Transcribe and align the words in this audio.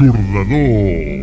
L'Aixordador. 0.00 1.17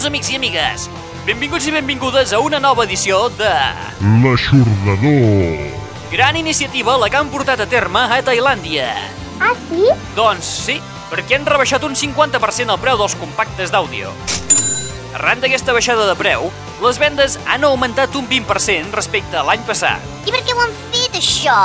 Salutacions, 0.00 0.06
amics 0.06 0.30
i 0.32 0.36
amigues! 0.38 0.84
Benvinguts 1.26 1.66
i 1.68 1.72
benvingudes 1.74 2.32
a 2.32 2.38
una 2.40 2.58
nova 2.62 2.86
edició 2.86 3.28
de... 3.36 3.50
L'Aixordador. 4.22 5.74
Gran 6.10 6.38
iniciativa 6.40 6.96
la 6.96 7.10
que 7.10 7.18
han 7.18 7.28
portat 7.28 7.60
a 7.60 7.66
terme 7.68 8.00
a 8.00 8.20
Tailàndia. 8.24 8.88
Ah, 9.44 9.52
sí? 9.68 9.90
Doncs 10.16 10.48
sí, 10.64 10.78
perquè 11.10 11.36
han 11.36 11.44
rebaixat 11.44 11.84
un 11.84 11.98
50% 11.98 12.72
el 12.72 12.80
preu 12.80 12.96
dels 12.96 13.16
compactes 13.20 13.74
d'àudio. 13.74 14.14
Arran 15.18 15.42
d'aquesta 15.44 15.76
baixada 15.76 16.08
de 16.08 16.16
preu, 16.16 16.48
les 16.80 17.00
vendes 17.02 17.36
han 17.44 17.66
augmentat 17.68 18.16
un 18.16 18.28
20% 18.30 18.96
respecte 18.96 19.36
a 19.36 19.44
l'any 19.44 19.66
passat. 19.68 20.00
I 20.24 20.32
per 20.32 20.40
què 20.46 20.56
ho 20.56 20.64
han 20.64 20.76
fet, 20.94 21.18
això? 21.20 21.60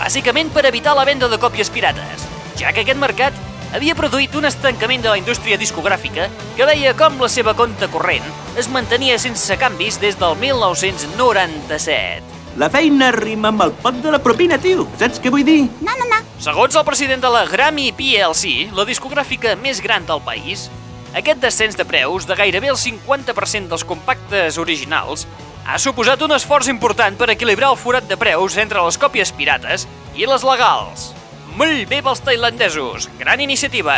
Bàsicament 0.00 0.50
per 0.50 0.66
evitar 0.66 0.96
la 0.98 1.06
venda 1.06 1.30
de 1.30 1.38
còpies 1.38 1.70
pirates, 1.70 2.26
ja 2.58 2.74
que 2.74 2.82
aquest 2.82 2.98
mercat 2.98 3.36
havia 3.74 3.96
produït 3.98 4.34
un 4.38 4.44
estancament 4.46 5.02
de 5.02 5.10
la 5.10 5.18
indústria 5.18 5.58
discogràfica 5.58 6.28
que 6.56 6.68
veia 6.68 6.94
com 6.98 7.18
la 7.22 7.28
seva 7.32 7.54
compte 7.58 7.88
corrent 7.92 8.26
es 8.56 8.68
mantenia 8.72 9.18
sense 9.18 9.56
canvis 9.58 10.00
des 10.02 10.18
del 10.20 10.36
1997. 10.40 12.36
La 12.56 12.70
feina 12.72 13.10
rima 13.12 13.50
amb 13.52 13.66
el 13.66 13.72
pot 13.82 13.98
de 14.00 14.10
la 14.14 14.22
propina, 14.22 14.56
tio. 14.56 14.86
Saps 14.96 15.20
què 15.20 15.28
vull 15.32 15.44
dir? 15.44 15.66
No, 15.84 15.92
no, 15.92 16.06
no. 16.08 16.22
Segons 16.40 16.76
el 16.76 16.86
president 16.88 17.20
de 17.20 17.28
la 17.32 17.44
Grammy 17.50 17.90
PLC, 17.96 18.70
la 18.76 18.86
discogràfica 18.88 19.56
més 19.60 19.82
gran 19.84 20.06
del 20.08 20.22
país, 20.24 20.70
aquest 21.16 21.40
descens 21.40 21.76
de 21.76 21.84
preus 21.88 22.26
de 22.28 22.34
gairebé 22.36 22.68
el 22.72 22.80
50% 22.80 23.68
dels 23.72 23.84
compactes 23.88 24.58
originals 24.60 25.26
ha 25.66 25.78
suposat 25.82 26.20
un 26.22 26.34
esforç 26.36 26.68
important 26.72 27.16
per 27.18 27.30
equilibrar 27.32 27.70
el 27.72 27.78
forat 27.80 28.04
de 28.08 28.18
preus 28.20 28.56
entre 28.60 28.82
les 28.84 28.98
còpies 29.00 29.32
pirates 29.36 29.86
i 30.14 30.28
les 30.28 30.44
legals. 30.46 31.10
Molt 31.56 31.86
bé 31.88 32.02
pels 32.04 32.20
tailandesos, 32.20 33.06
gran 33.16 33.40
iniciativa. 33.40 33.94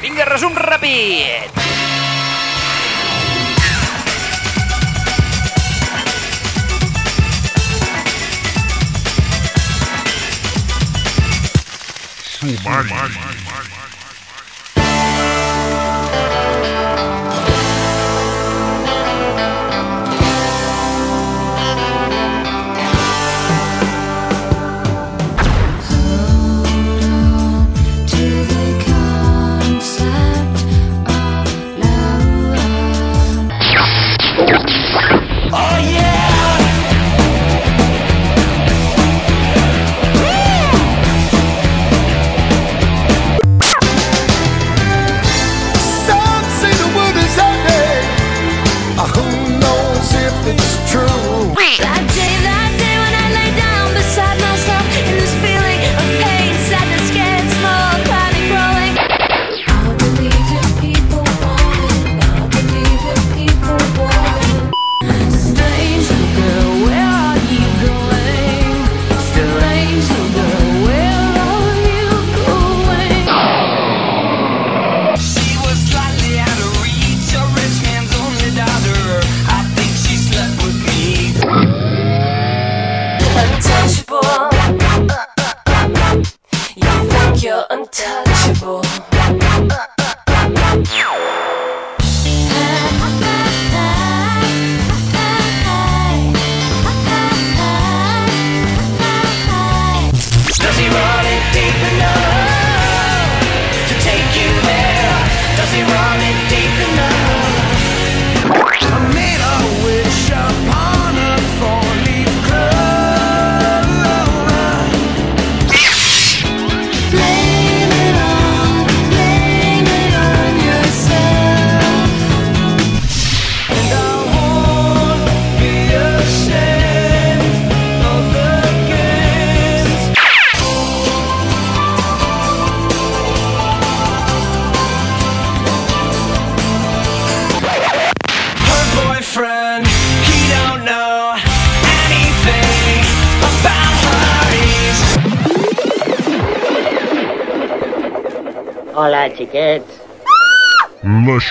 Vinga, 0.00 0.24
resum 0.24 0.56
ràpid. 0.56 1.60
Sumari. 12.40 12.90
to 12.90 13.39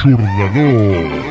L'aixordador. 0.05 1.28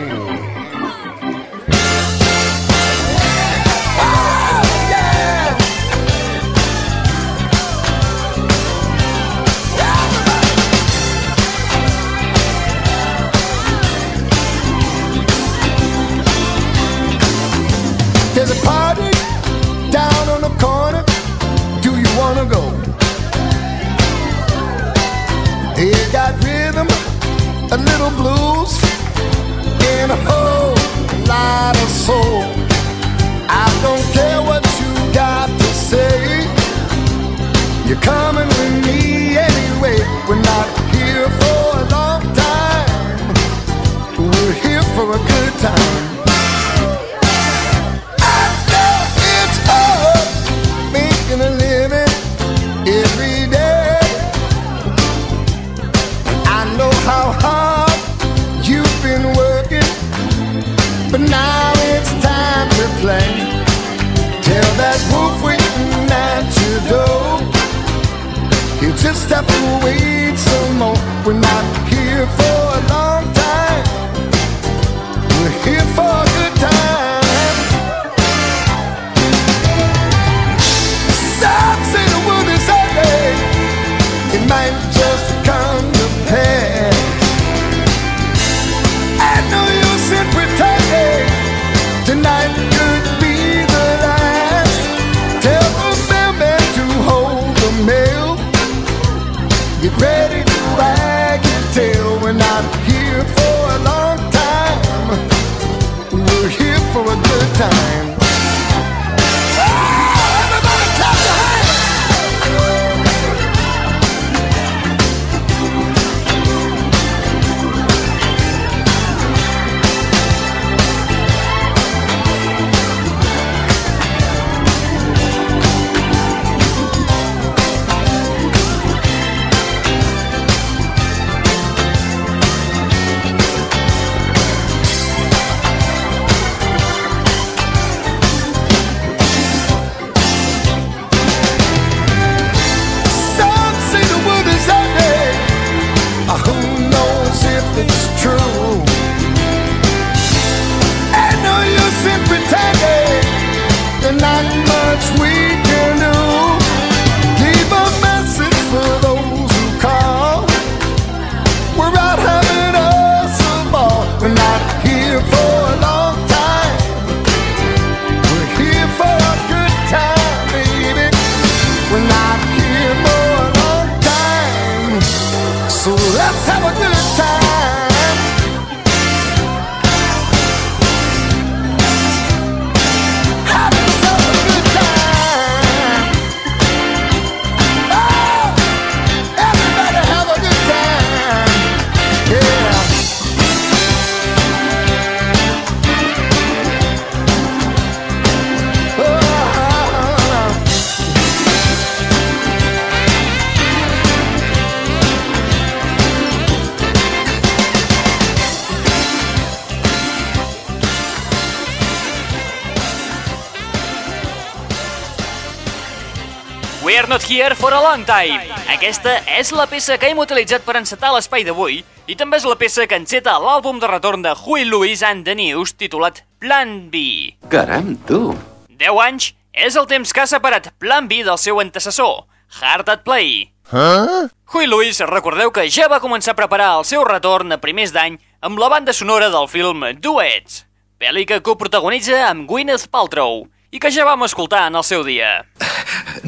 Here 217.49 217.57
for 217.57 217.73
a 217.73 217.81
long 217.81 218.05
time. 218.05 218.45
Aquesta 218.69 219.23
és 219.33 219.49
la 219.57 219.65
peça 219.65 219.95
que 219.97 220.11
hem 220.11 220.19
utilitzat 220.21 220.67
per 220.67 220.75
encetar 220.77 221.09
l'espai 221.15 221.47
d'avui 221.47 221.79
i 222.05 222.17
també 222.21 222.37
és 222.37 222.45
la 222.45 222.59
peça 222.61 222.85
que 222.85 222.99
enceta 223.01 223.39
l'àlbum 223.41 223.79
de 223.81 223.89
retorn 223.89 224.21
de 224.21 224.35
Huey 224.37 224.67
Lewis 224.69 225.01
and 225.01 225.25
the 225.25 225.33
News 225.33 225.73
titulat 225.73 226.21
Plan 226.45 226.91
B. 226.93 227.33
Caram, 227.49 227.95
tu. 228.05 228.35
10 228.69 229.01
anys 229.07 229.31
és 229.65 229.79
el 229.81 229.89
temps 229.89 230.13
que 230.13 230.21
ha 230.21 230.29
separat 230.29 230.69
Plan 230.77 231.09
B 231.09 231.23
del 231.25 231.41
seu 231.41 231.63
antecessor, 231.65 232.27
Hard 232.61 232.93
at 232.93 233.07
Play. 233.09 233.49
Huh? 233.73 234.29
Huey 234.53 234.69
Lewis, 234.69 235.01
recordeu 235.09 235.49
que 235.49 235.71
ja 235.73 235.89
va 235.89 236.03
començar 236.05 236.37
a 236.37 236.41
preparar 236.43 236.75
el 236.83 236.85
seu 236.85 237.09
retorn 237.09 237.57
a 237.57 237.63
primers 237.65 237.97
d'any 237.97 238.21
amb 238.45 238.61
la 238.61 238.69
banda 238.69 238.93
sonora 238.93 239.33
del 239.33 239.49
film 239.49 239.89
Duets, 239.97 240.67
pel·li 241.01 241.25
que 241.25 241.41
coprotagonitza 241.41 242.27
amb 242.29 242.45
Gwyneth 242.45 242.91
Paltrow 242.93 243.47
i 243.73 243.81
que 243.81 243.89
ja 243.89 244.05
vam 244.05 244.29
escoltar 244.29 244.67
en 244.69 244.77
el 244.77 244.85
seu 244.85 245.01
dia. 245.01 245.39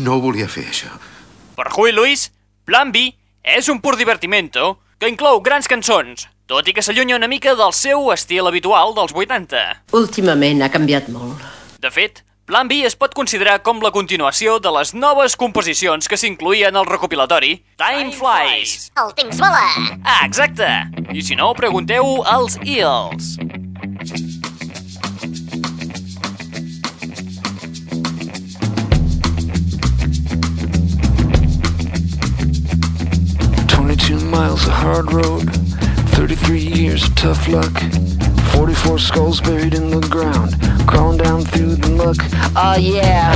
No 0.01 0.17
ho 0.17 0.21
volia 0.23 0.49
fer, 0.49 0.65
això. 0.71 0.89
Per 1.61 1.69
Huey 1.77 1.93
Lewis, 1.93 2.31
Plan 2.65 2.89
B 2.89 3.11
és 3.45 3.67
un 3.69 3.83
pur 3.85 3.93
divertimento 4.01 4.79
que 4.97 5.11
inclou 5.13 5.43
grans 5.45 5.69
cançons, 5.69 6.25
tot 6.49 6.65
i 6.65 6.73
que 6.73 6.81
s'allunya 6.81 7.19
una 7.19 7.29
mica 7.29 7.53
del 7.59 7.75
seu 7.77 8.09
estil 8.15 8.49
habitual 8.49 8.95
dels 8.97 9.13
80. 9.13 9.61
Últimament 10.01 10.65
ha 10.65 10.71
canviat 10.73 11.13
molt. 11.13 11.45
De 11.85 11.93
fet, 11.93 12.23
Plan 12.49 12.65
B 12.71 12.81
es 12.89 12.97
pot 12.97 13.13
considerar 13.13 13.59
com 13.61 13.85
la 13.85 13.93
continuació 13.93 14.57
de 14.57 14.73
les 14.73 14.95
noves 14.97 15.37
composicions 15.37 16.09
que 16.09 16.17
s'incluïen 16.17 16.81
al 16.81 16.89
recopilatori 16.89 17.59
Time 17.77 18.09
Flies. 18.17 18.89
El 18.97 19.13
temps 19.21 19.45
vola. 19.45 19.67
Ah, 20.01 20.23
exacte! 20.25 20.73
I 21.13 21.21
si 21.21 21.37
no, 21.37 21.53
pregunteu 21.61 22.23
als 22.25 22.57
Eels. 22.65 23.37
miles 34.19 34.67
of 34.67 34.73
hard 34.73 35.13
road, 35.13 35.49
33 36.15 36.59
years 36.59 37.05
of 37.05 37.15
tough 37.15 37.47
luck, 37.47 37.73
44 38.53 38.99
skulls 38.99 39.41
buried 39.41 39.73
in 39.73 39.89
the 39.91 40.01
ground, 40.09 40.57
crawling 40.89 41.19
down 41.19 41.43
through 41.43 41.77
the 41.77 41.91
muck. 41.91 42.17
Oh 42.57 42.77
yeah! 42.77 43.33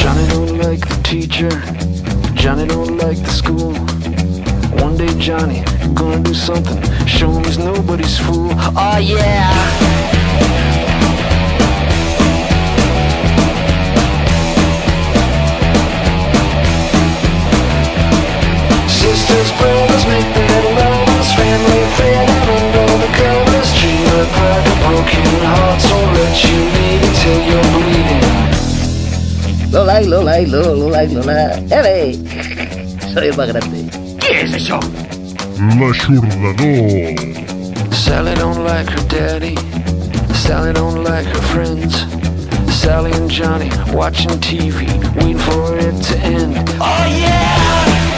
Johnny 0.00 0.26
don't 0.28 0.58
like 0.58 0.80
the 0.80 1.00
teacher. 1.04 1.50
Johnny 2.34 2.66
don't 2.66 2.96
like 2.98 3.18
the 3.18 3.30
school. 3.30 3.74
One 4.82 4.96
day 4.96 5.16
Johnny 5.20 5.62
gonna 5.94 6.20
do 6.20 6.34
something. 6.34 6.82
Show 7.06 7.30
him 7.30 7.44
he's 7.44 7.58
nobody's 7.58 8.18
fool. 8.18 8.50
Oh 8.76 8.98
yeah. 8.98 10.11
Bleeding 27.72 28.22
Lola, 29.72 30.02
y 30.02 30.06
Lola, 30.06 30.40
y 30.40 30.46
Lola, 30.46 30.74
Lola, 30.74 31.04
y 31.04 31.08
Lola. 31.14 31.60
¡Eh! 31.70 32.18
Soy 33.14 33.28
el 33.28 33.36
más 33.36 33.48
grande. 33.48 33.84
L'aixordador. 35.78 37.42
Sally 37.92 38.34
don't 38.34 38.64
like 38.64 38.90
her 38.90 39.08
daddy 39.08 39.54
Sally 40.34 40.72
don't 40.72 41.04
like 41.04 41.24
her 41.24 41.42
friends 41.52 41.94
Sally 42.74 43.12
and 43.12 43.30
Johnny 43.30 43.70
watching 43.92 44.38
TV 44.40 44.86
Waiting 45.16 45.38
for 45.38 45.78
it 45.78 46.02
to 46.02 46.18
end 46.18 46.68
Oh 46.80 47.06
yeah! 47.08 48.11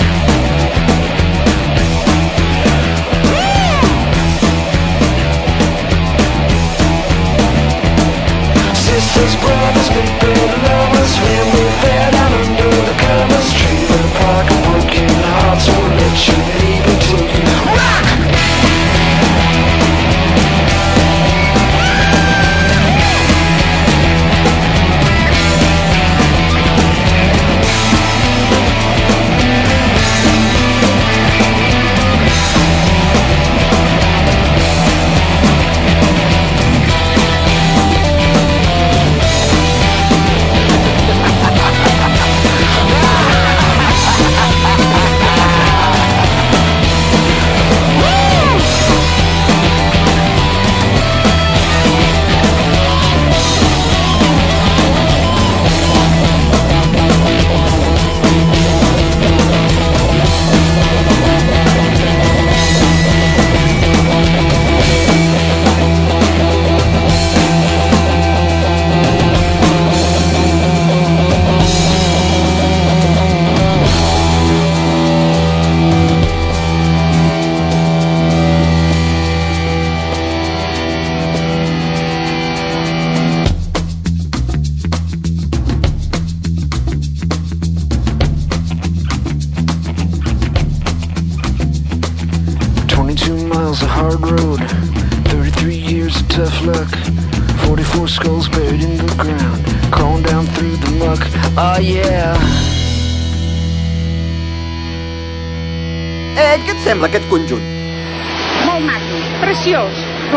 Sisters, 9.14 9.36
brothers, 9.40 9.88
big 9.90 10.10
bad 10.18 10.50
lovers 10.66 11.16
Family 11.18 11.70
fair 11.82 12.10
down 12.10 12.32
under 12.32 12.70
the 12.82 12.94
covers 12.98 13.52
Trailer 13.52 14.08
park 14.18 14.50
and 14.50 14.64
broken 14.64 15.08
hearts 15.30 15.68
Won't 15.68 15.94
let 15.94 16.26
you 16.26 16.34
leave 16.58 16.84
until 16.84 17.22
you 17.22 17.44
rock! 17.78 18.13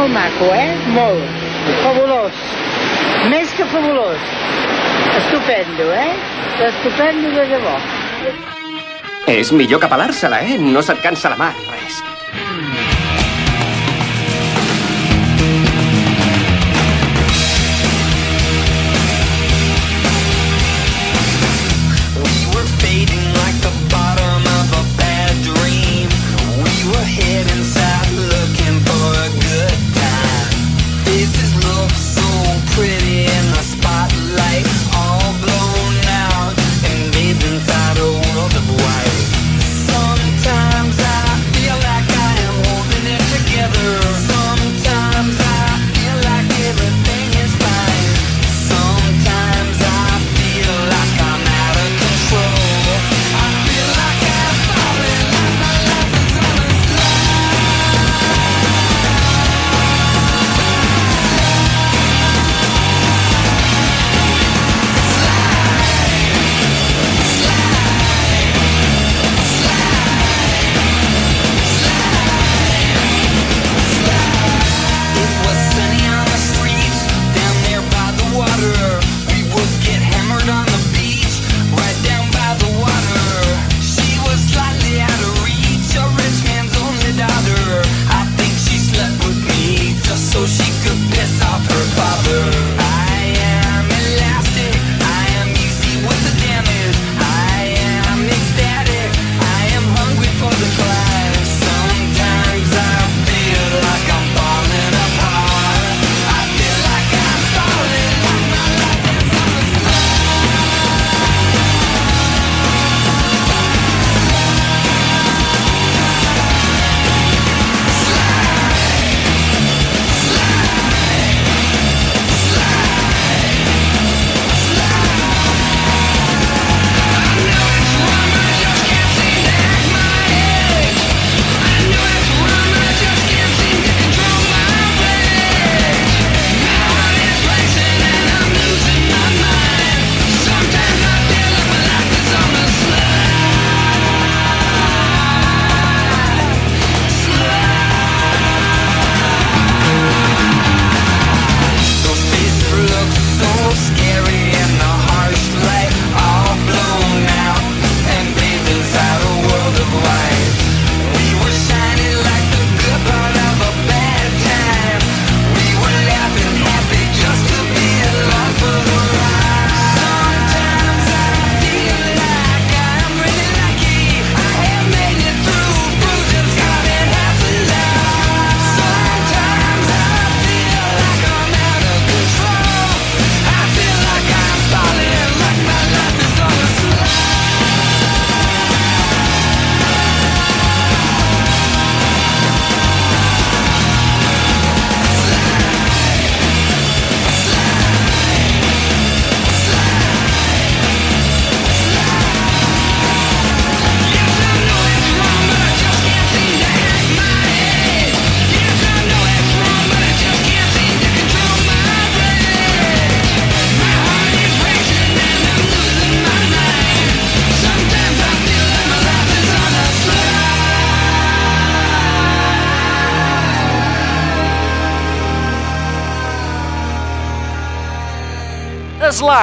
Molt 0.07 0.13
maco, 0.13 0.53
eh? 0.55 0.75
Molt. 0.87 1.23
Fabulós. 1.83 2.33
Més 3.29 3.51
que 3.57 3.65
fabulós. 3.65 4.19
Estupendo, 5.17 5.91
eh? 5.91 6.13
Estupendo 6.67 7.31
de 7.31 7.45
debò. 7.51 7.75
És 9.27 9.51
millor 9.51 9.81
que 9.81 9.89
pelar-se-la, 9.91 10.41
eh? 10.41 10.57
No 10.59 10.81
se't 10.81 11.01
cansa 11.03 11.29
la 11.29 11.37
mà, 11.37 11.51
res. 11.71 12.03
We 12.87 12.96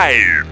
Live. 0.05 0.45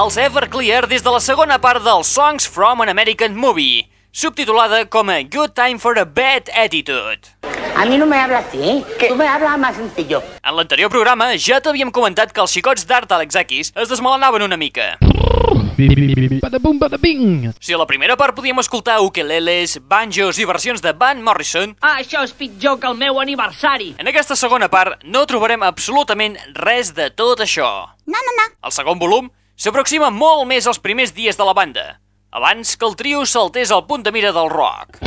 Els 0.00 0.16
Everclear 0.16 0.86
des 0.88 1.02
de 1.04 1.12
la 1.12 1.20
segona 1.20 1.58
part 1.60 1.82
del 1.84 2.04
Songs 2.08 2.46
from 2.48 2.80
an 2.80 2.88
American 2.88 3.34
Movie, 3.36 3.88
subtitulada 4.12 4.84
com 4.86 5.10
a 5.10 5.18
Good 5.22 5.52
Time 5.58 5.78
for 5.78 5.98
a 5.98 6.04
Bad 6.04 6.48
Attitude. 6.64 7.28
A 7.76 7.84
mí 7.84 7.98
no 7.98 8.06
me 8.06 8.16
habla 8.16 8.38
así, 8.38 8.62
¿eh? 8.62 9.08
Tú 9.08 9.16
me 9.16 9.26
hablas 9.28 9.58
más 9.58 9.76
sencillo. 9.76 10.22
En 10.42 10.56
l'anterior 10.56 10.88
programa 10.90 11.34
ja 11.36 11.60
t'havíem 11.60 11.90
comentat 11.92 12.32
que 12.32 12.40
els 12.40 12.54
xicots 12.54 12.86
d'Art 12.88 13.12
Alexakis 13.12 13.74
es 13.74 13.92
desmelenaven 13.92 14.46
una 14.48 14.56
mica. 14.56 14.94
Badabum, 15.76 16.78
badabing. 16.78 17.52
Si 17.60 17.72
a 17.74 17.78
la 17.78 17.86
primera 17.86 18.16
part 18.16 18.34
podíem 18.36 18.58
escoltar 18.62 19.00
ukeleles, 19.02 19.80
banjos 19.88 20.38
i 20.38 20.44
versions 20.46 20.80
de 20.82 20.92
Van 20.92 21.22
Morrison, 21.22 21.74
Ah, 21.82 21.96
això 21.98 22.22
és 22.22 22.32
pitjor 22.32 22.78
que 22.78 22.86
el 22.86 22.94
meu 22.94 23.18
aniversari. 23.20 23.94
en 23.98 24.06
aquesta 24.08 24.36
segona 24.36 24.68
part 24.68 25.02
no 25.04 25.26
trobarem 25.26 25.62
absolutament 25.62 26.36
res 26.54 26.94
de 26.94 27.10
tot 27.10 27.40
això. 27.40 27.88
No, 28.06 28.18
no, 28.18 28.32
no. 28.38 28.46
El 28.62 28.72
segon 28.72 28.98
volum 28.98 29.30
s'aproxima 29.56 30.10
molt 30.10 30.46
més 30.46 30.66
als 30.66 30.78
primers 30.78 31.12
dies 31.14 31.36
de 31.36 31.44
la 31.44 31.52
banda, 31.54 32.00
abans 32.30 32.76
que 32.76 32.86
el 32.86 32.96
trio 32.96 33.26
saltés 33.26 33.70
al 33.70 33.86
punt 33.86 34.04
de 34.04 34.12
mira 34.12 34.32
del 34.32 34.50
rock. 34.50 34.98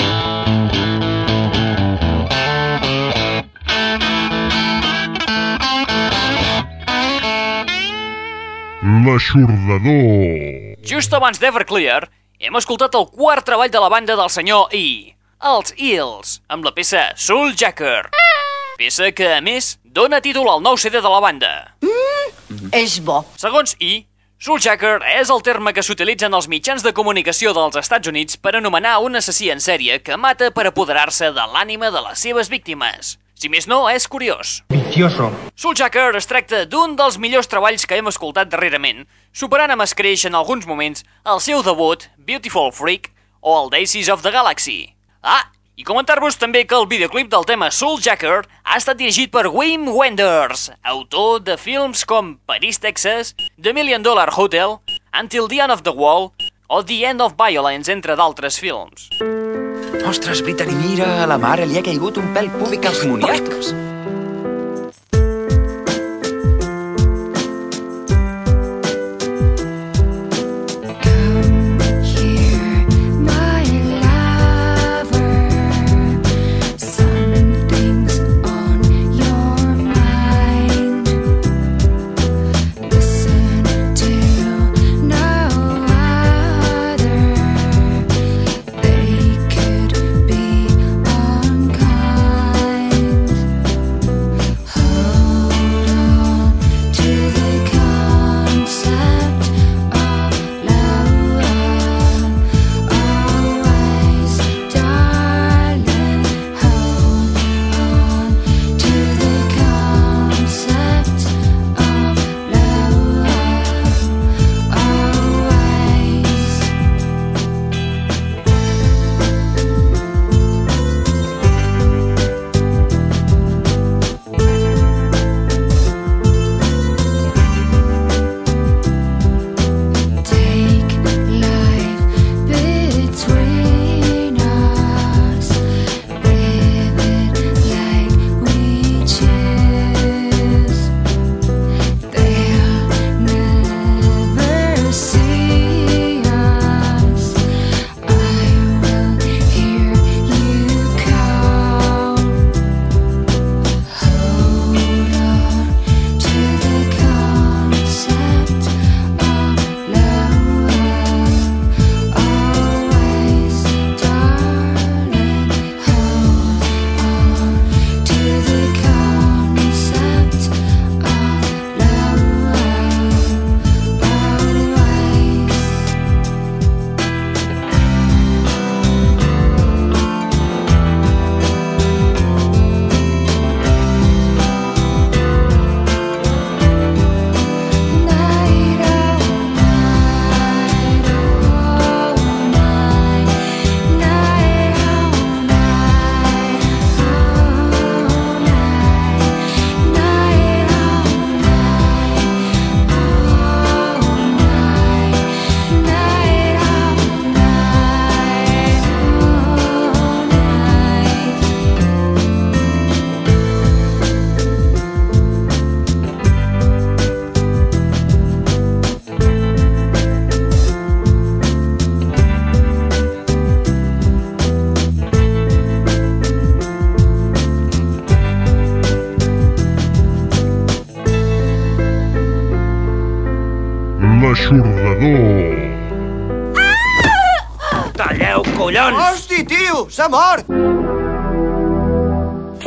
L'aixordador. 8.88 10.78
Just 10.88 11.12
abans 11.12 11.42
d'Everclear, 11.42 12.06
hem 12.40 12.56
escoltat 12.56 12.94
el 12.96 13.10
quart 13.12 13.44
treball 13.44 13.72
de 13.74 13.82
la 13.84 13.90
banda 13.92 14.16
del 14.16 14.32
senyor 14.32 14.72
E, 14.72 15.12
els 15.44 15.74
Eels, 15.76 16.38
amb 16.48 16.64
la 16.64 16.72
peça 16.72 17.10
Soul 17.20 17.52
Jacker. 17.60 18.08
Peça 18.80 19.12
que, 19.12 19.28
a 19.36 19.42
més, 19.44 19.74
dona 19.84 20.22
títol 20.24 20.48
al 20.54 20.64
nou 20.64 20.80
CD 20.80 21.02
de 21.04 21.12
la 21.12 21.20
banda. 21.20 21.52
És 22.72 23.02
bo. 23.04 23.26
Segons 23.36 23.76
E, 23.84 24.06
Souljacker 24.40 25.02
és 25.18 25.32
el 25.34 25.42
terme 25.44 25.74
que 25.74 25.84
s'utilitza 25.84 26.30
en 26.30 26.36
els 26.38 26.48
mitjans 26.48 26.84
de 26.86 26.94
comunicació 26.96 27.52
dels 27.58 27.76
Estats 27.82 28.08
Units 28.08 28.38
per 28.40 28.56
anomenar 28.56 29.00
un 29.04 29.18
assassí 29.20 29.50
en 29.52 29.60
sèrie 29.60 29.98
que 30.00 30.16
mata 30.16 30.52
per 30.54 30.70
apoderar-se 30.70 31.34
de 31.36 31.46
l'ànima 31.56 31.90
de 31.92 32.04
les 32.06 32.22
seves 32.22 32.48
víctimes. 32.54 33.18
Si 33.38 33.52
més 33.54 33.68
no, 33.70 33.84
és 33.86 34.08
curiós. 34.10 34.64
Vicioso. 34.74 35.28
Souljacker 35.54 36.16
es 36.18 36.26
tracta 36.26 36.64
d'un 36.66 36.96
dels 36.98 37.20
millors 37.22 37.50
treballs 37.52 37.86
que 37.86 38.00
hem 38.00 38.10
escoltat 38.10 38.50
darrerament, 38.50 39.04
superant 39.30 39.70
amb 39.70 39.86
escreix 39.86 40.24
en 40.26 40.34
alguns 40.40 40.66
moments 40.66 41.06
el 41.22 41.44
seu 41.46 41.62
debut, 41.62 42.08
Beautiful 42.18 42.74
Freak, 42.74 43.12
o 43.46 43.54
el 43.60 43.70
Daisies 43.70 44.10
of 44.10 44.26
the 44.26 44.34
Galaxy. 44.34 44.96
Ah, 45.22 45.52
i 45.78 45.86
comentar-vos 45.86 46.40
també 46.42 46.64
que 46.66 46.74
el 46.74 46.90
videoclip 46.90 47.30
del 47.30 47.46
tema 47.46 47.70
Souljacker 47.70 48.40
ha 48.42 48.82
estat 48.82 48.98
dirigit 48.98 49.30
per 49.30 49.46
Wim 49.54 49.86
Wenders, 49.94 50.72
autor 50.82 51.44
de 51.46 51.62
films 51.62 52.08
com 52.10 52.40
Paris, 52.50 52.82
Texas, 52.82 53.36
The 53.62 53.78
Million 53.78 54.02
Dollar 54.02 54.32
Hotel, 54.34 54.80
Until 55.14 55.46
the 55.46 55.62
End 55.62 55.78
of 55.78 55.86
the 55.86 55.94
Wall 55.94 56.32
o 56.68 56.82
The 56.82 57.04
End 57.06 57.22
of 57.22 57.38
Violence, 57.38 57.92
entre 57.94 58.18
d'altres 58.18 58.58
films. 58.58 59.12
Ostres, 60.06 60.42
Brittany, 60.44 60.74
mira, 60.76 61.24
a 61.24 61.28
la 61.28 61.38
mare 61.42 61.66
li 61.66 61.78
ha 61.80 61.84
caigut 61.84 62.18
un 62.22 62.30
pèl 62.36 62.50
púbic 62.60 62.86
als 62.86 63.04
moniatos. 63.10 63.74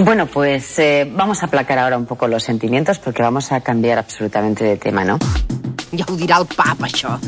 Bueno, 0.04 0.26
pues 0.26 0.78
eh, 0.78 1.10
vamos 1.12 1.42
a 1.42 1.46
aplacar 1.46 1.78
ahora 1.78 1.96
un 1.96 2.06
poco 2.06 2.26
los 2.26 2.42
sentimientos 2.42 2.98
porque 2.98 3.22
vamos 3.22 3.52
a 3.52 3.60
cambiar 3.60 3.98
absolutamente 3.98 4.64
de 4.64 4.76
tema, 4.76 5.04
¿no? 5.04 5.18
Ja 5.90 6.06
ho 6.06 6.16
dirà 6.16 6.38
el 6.38 6.46
pap, 6.46 6.86
això. 6.86 7.18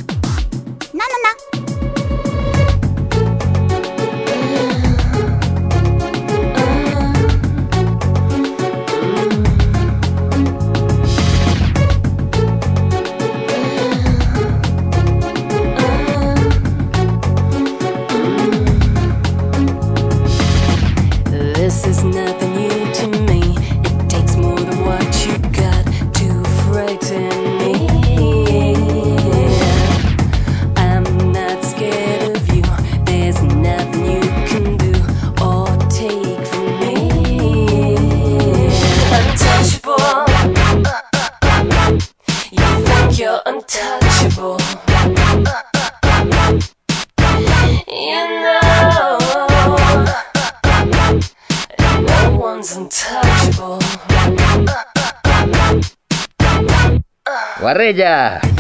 Parrella. 57.73 58.52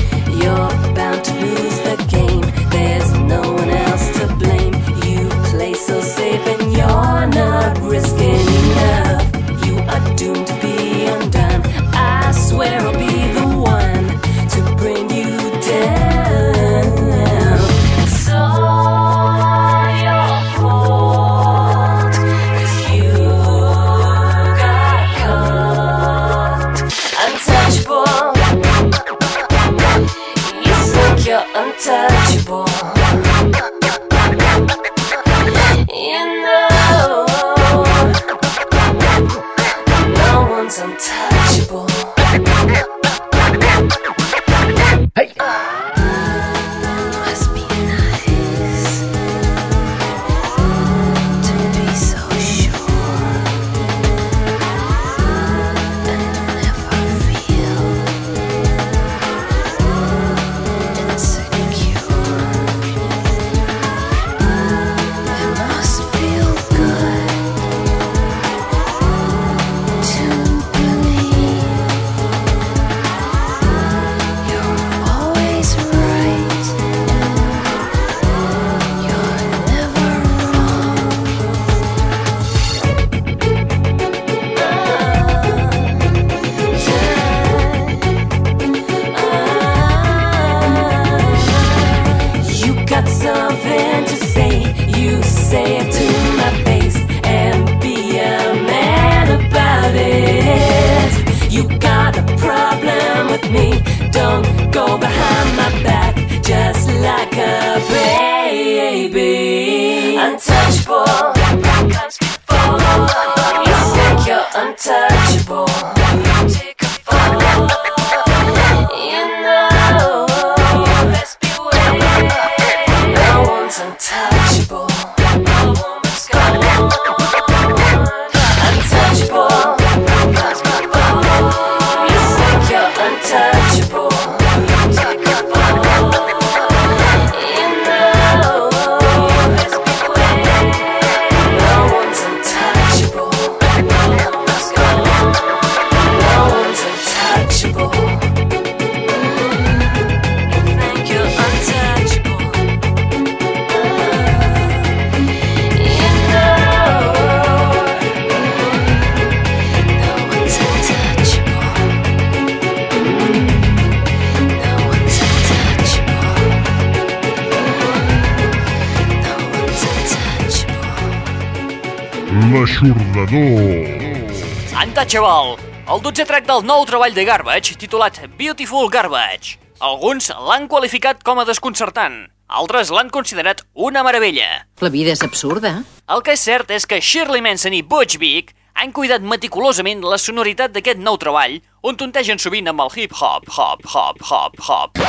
L'aixordador. 173.32 174.76
Untouchable, 174.82 175.56
el 175.88 176.02
12 176.04 176.24
track 176.28 176.44
del 176.44 176.66
nou 176.68 176.82
treball 176.84 177.14
de 177.16 177.24
Garbage, 177.24 177.78
titulat 177.80 178.18
Beautiful 178.36 178.90
Garbage. 178.92 179.56
Alguns 179.80 180.28
l'han 180.36 180.68
qualificat 180.68 181.22
com 181.24 181.40
a 181.40 181.46
desconcertant, 181.48 182.26
altres 182.46 182.90
l'han 182.92 183.08
considerat 183.08 183.62
una 183.72 184.02
meravella. 184.04 184.66
La 184.84 184.92
vida 184.92 185.14
és 185.16 185.24
absurda. 185.24 185.78
El 186.12 186.20
que 186.20 186.36
és 186.36 186.44
cert 186.44 186.70
és 186.76 186.84
que 186.84 187.00
Shirley 187.00 187.40
Manson 187.40 187.72
i 187.72 187.80
Butch 187.80 188.20
Vig 188.20 188.52
han 188.76 188.92
cuidat 188.92 189.24
meticulosament 189.24 190.04
la 190.04 190.20
sonoritat 190.20 190.76
d'aquest 190.76 191.00
nou 191.00 191.16
treball, 191.16 191.56
on 191.80 191.96
tontegen 191.96 192.36
sovint 192.36 192.68
amb 192.68 192.84
el 192.84 192.92
hip-hop, 192.92 193.48
hop, 193.48 193.88
hop, 193.94 194.20
hop, 194.28 194.60
hop. 194.68 195.00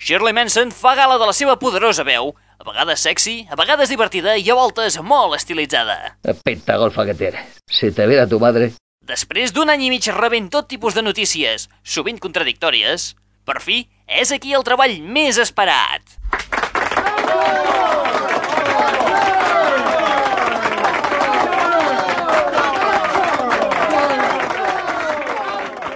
Shirley 0.00 0.32
Manson 0.32 0.72
fa 0.72 0.96
gala 0.96 1.20
de 1.20 1.28
la 1.28 1.36
seva 1.36 1.58
poderosa 1.60 2.08
veu, 2.08 2.32
vegades 2.68 3.02
sexy, 3.04 3.38
a 3.50 3.56
vegades 3.58 3.90
divertida 3.92 4.36
i 4.36 4.50
a 4.50 4.56
voltes 4.58 4.98
molt 5.00 5.36
estilitzada. 5.38 5.96
Penta 6.44 6.76
golfa 6.80 7.06
que 7.08 7.16
tienes. 7.16 7.58
Si 7.68 7.90
te 7.92 8.06
viera 8.06 8.28
tu 8.28 8.40
madre. 8.42 8.72
Després 9.08 9.54
d'un 9.56 9.72
any 9.72 9.86
i 9.86 9.90
mig 9.92 10.04
rebent 10.12 10.50
tot 10.52 10.68
tipus 10.68 10.94
de 10.94 11.02
notícies, 11.02 11.68
sovint 11.82 12.20
contradictòries, 12.20 13.14
per 13.48 13.62
fi 13.64 13.86
és 14.04 14.32
aquí 14.36 14.52
el 14.52 14.66
treball 14.66 14.98
més 15.00 15.40
esperat. 15.40 16.18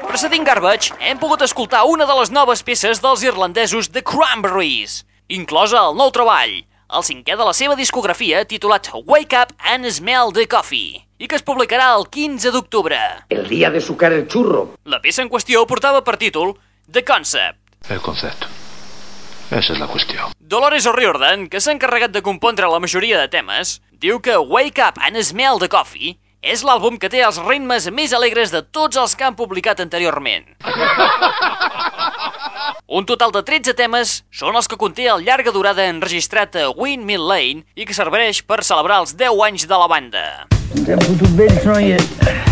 Precedint 0.08 0.44
Garbage, 0.44 0.92
hem 1.00 1.20
pogut 1.20 1.40
escoltar 1.44 1.86
una 1.88 2.04
de 2.08 2.14
les 2.18 2.30
noves 2.32 2.60
peces 2.64 3.00
dels 3.04 3.22
irlandesos 3.24 3.88
The 3.92 4.02
Cranberries, 4.04 5.02
inclosa 5.32 5.80
al 5.80 5.96
nou 5.96 6.10
treball, 6.12 6.60
el 6.92 7.04
cinquè 7.06 7.36
de 7.38 7.46
la 7.46 7.54
seva 7.56 7.76
discografia 7.78 8.42
titulat 8.48 8.90
Wake 8.92 9.38
Up 9.38 9.54
and 9.72 9.88
Smell 9.88 10.32
the 10.36 10.44
Coffee, 10.46 11.00
i 11.18 11.28
que 11.28 11.38
es 11.38 11.44
publicarà 11.46 11.92
el 11.96 12.08
15 12.12 12.52
d'octubre. 12.52 12.98
El 13.32 13.48
día 13.48 13.70
de 13.70 13.80
sucar 13.80 14.12
el 14.12 14.26
churro. 14.28 14.74
La 14.84 15.00
peça 15.00 15.24
en 15.24 15.30
qüestió 15.32 15.64
portava 15.66 16.02
per 16.04 16.18
títol 16.20 16.52
The 16.90 17.04
Concept. 17.04 17.58
El 17.88 18.02
concepto. 18.04 18.46
Esa 19.50 19.72
es 19.72 19.78
la 19.78 19.86
cuestión. 19.86 20.32
Dolores 20.38 20.86
O'Riordan, 20.86 21.48
que 21.48 21.60
s'ha 21.60 21.72
encarregat 21.72 22.12
de 22.12 22.22
compondre 22.24 22.68
la 22.68 22.80
majoria 22.80 23.20
de 23.20 23.28
temes, 23.32 23.80
diu 23.92 24.20
que 24.20 24.36
Wake 24.36 24.80
Up 24.84 25.00
and 25.00 25.20
Smell 25.24 25.60
the 25.60 25.68
Coffee 25.72 26.18
És 26.42 26.64
l'àlbum 26.66 26.96
que 26.98 27.06
té 27.06 27.20
els 27.22 27.36
ritmes 27.46 27.84
més 27.94 28.10
alegres 28.16 28.50
de 28.50 28.64
tots 28.74 28.98
els 28.98 29.14
que 29.14 29.22
han 29.28 29.36
publicat 29.38 29.78
anteriorment. 29.84 30.42
Un 32.98 33.06
total 33.06 33.30
de 33.30 33.44
13 33.46 33.76
temes 33.78 34.18
són 34.34 34.58
els 34.58 34.66
que 34.66 34.76
conté 34.76 35.06
el 35.12 35.22
llarga 35.22 35.54
durada 35.54 35.86
enregistrat 35.86 36.58
a 36.58 36.68
Windmill 36.74 37.28
Lane 37.30 37.62
i 37.78 37.86
que 37.86 37.94
serveix 37.94 38.42
per 38.42 38.64
celebrar 38.66 39.04
els 39.04 39.14
10 39.14 39.38
anys 39.46 39.70
de 39.70 39.78
la 39.84 39.86
banda. 39.94 40.24
Ens 40.74 40.90
hem 40.90 41.06
fotut 41.06 41.38
vells, 41.38 41.62
noia. 41.68 42.51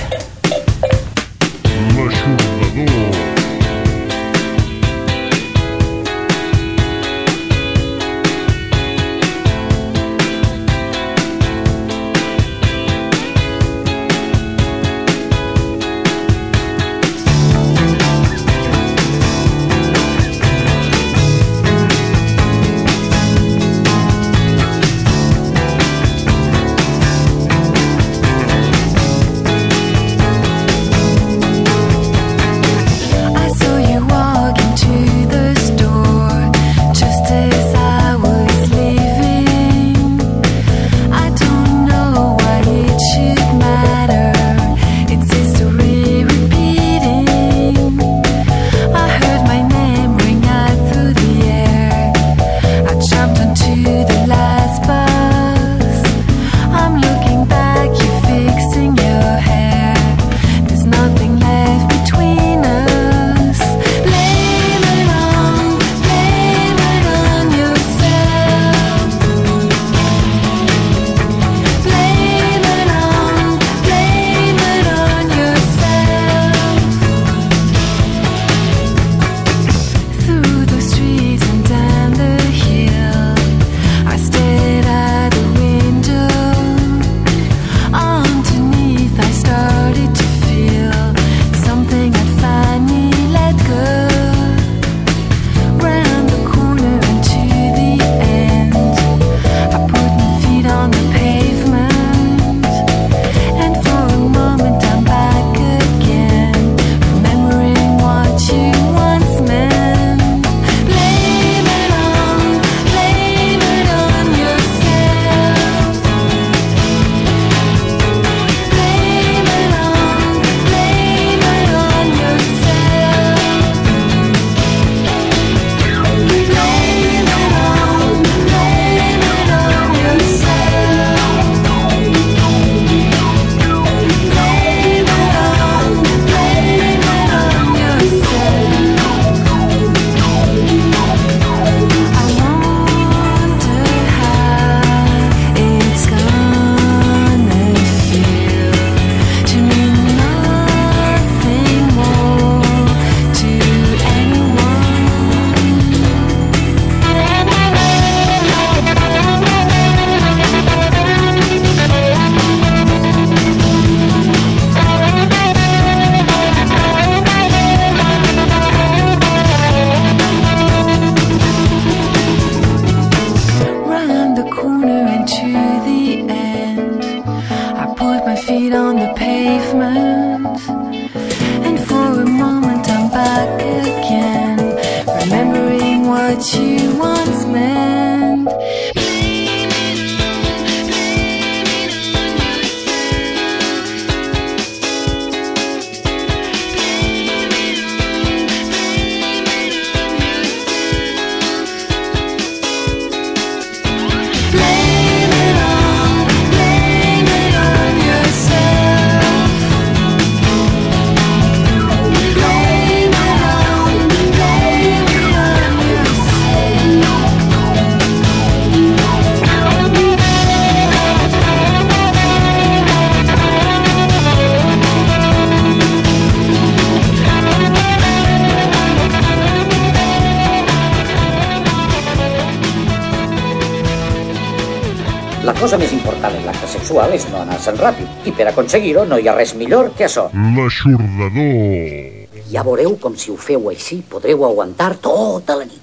Per 238.41 238.49
aconseguir-ho 238.49 239.05
no 239.05 239.19
hi 239.21 239.29
ha 239.29 239.35
res 239.37 239.53
millor 239.53 239.91
que 239.97 240.07
això. 240.07 240.31
L'aixordador. 240.57 242.41
Ja 242.51 242.65
veureu 242.65 242.97
com 243.03 243.17
si 243.21 243.29
ho 243.31 243.37
feu 243.37 243.69
així 243.69 244.01
podreu 244.13 244.47
aguantar 244.49 244.95
tota 245.05 245.59
la 245.61 245.67
nit. 245.69 245.83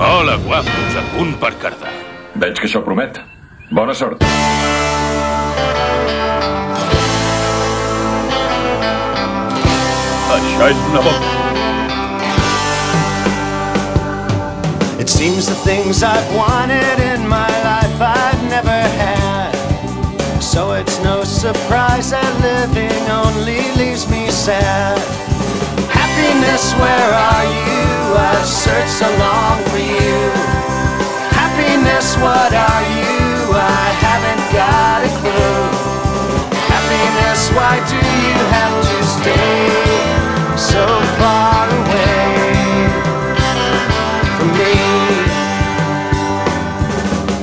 Hola, 0.00 0.36
guapos, 0.44 0.96
a 1.00 1.04
punt 1.14 1.32
per 1.40 1.54
cardar. 1.62 1.92
Veig 2.36 2.60
que 2.60 2.68
això 2.68 2.84
promet. 2.84 3.20
Bona 3.72 3.94
sort. 3.96 4.20
Això 10.36 10.68
és 10.68 10.84
una 10.90 11.04
bomba. 11.08 11.36
It 15.00 15.08
seems 15.08 15.48
the 15.48 15.56
things 15.64 16.02
I've 16.02 16.36
wanted 16.36 17.00
in 17.14 17.26
my 17.26 17.48
life 17.64 18.00
I've. 18.00 18.39
So 20.50 20.72
it's 20.72 20.98
no 21.04 21.22
surprise 21.22 22.10
that 22.10 22.26
living 22.42 23.06
only 23.06 23.62
leaves 23.78 24.10
me 24.10 24.26
sad. 24.34 24.98
Happiness, 25.86 26.74
where 26.74 27.12
are 27.14 27.46
you? 27.46 28.18
I've 28.18 28.42
searched 28.42 28.98
so 28.98 29.06
long 29.14 29.62
for 29.70 29.78
you. 29.78 30.18
Happiness, 31.38 32.18
what 32.18 32.50
are 32.50 32.84
you? 32.98 33.46
I 33.54 33.94
haven't 34.02 34.42
got 34.50 35.06
a 35.06 35.10
clue. 35.22 35.70
Happiness. 36.66 37.54
why 37.54 37.78
do 37.86 37.94
you 37.94 38.34
have 38.50 38.74
to 38.90 38.96
stay 39.06 39.70
so 40.58 40.82
far 41.22 41.70
away 41.78 42.50
from 44.34 44.50
me? 44.58 44.74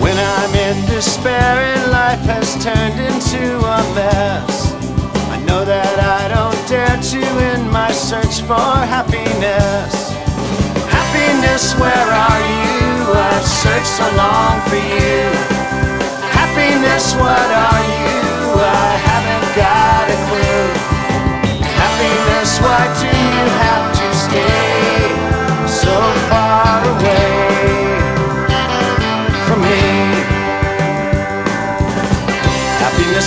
When 0.04 0.18
I'm 0.20 0.52
in 0.52 0.76
despair 0.92 1.56
and 1.72 1.92
life 1.92 2.26
has 2.28 2.47
turned 2.60 3.00
into 3.00 3.58
a 3.58 3.80
mess, 3.94 4.74
I 5.30 5.38
know 5.46 5.64
that 5.64 6.00
I 6.00 6.28
don't 6.34 6.58
dare 6.68 6.98
to 6.98 7.22
end 7.54 7.70
my 7.72 7.92
search 7.92 8.42
for 8.42 8.74
happiness. 8.90 9.94
Happiness, 10.90 11.78
where 11.78 12.10
are 12.26 12.42
you? 12.42 13.14
I've 13.14 13.46
searched 13.46 13.94
so 14.02 14.08
long 14.18 14.58
for 14.70 14.82
you. 14.82 15.30
Happiness, 16.34 17.14
what 17.22 17.50
are 17.70 17.84
you? 17.94 18.18
I 18.58 18.90
haven't 19.06 19.48
got 19.54 20.10
a 20.10 20.18
clue. 20.26 20.68
Happiness, 21.62 22.58
why 22.60 22.84
do 22.98 23.06
you 23.06 23.46
have 23.62 23.86
to 23.94 23.97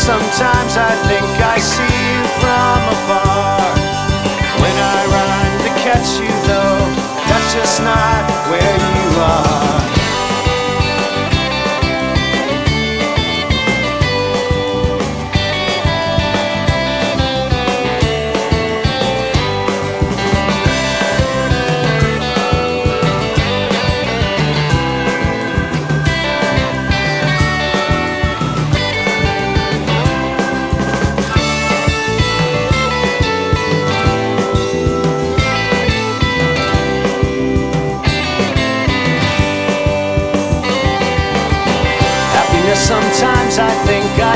sometimes 0.01 0.77
I 0.81 0.97
think 1.09 1.29
I 1.45 1.59
see 1.61 1.97
you 2.09 2.21
from 2.41 2.81
afar. 2.97 3.69
When 4.63 4.77
I 4.97 5.01
run 5.13 5.51
to 5.67 5.71
catch 5.85 6.11
you, 6.17 6.33
though, 6.49 6.81
that's 7.29 7.53
just 7.53 7.83
not 7.85 8.25
where 8.49 8.70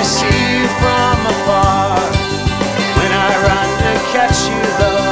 see 0.04 0.60
you 0.60 0.68
from 0.80 1.16
afar. 1.32 1.96
When 3.00 3.12
I 3.12 3.30
run 3.48 3.68
to 3.84 3.92
catch 4.12 4.38
you, 4.52 4.62
though, 4.80 5.10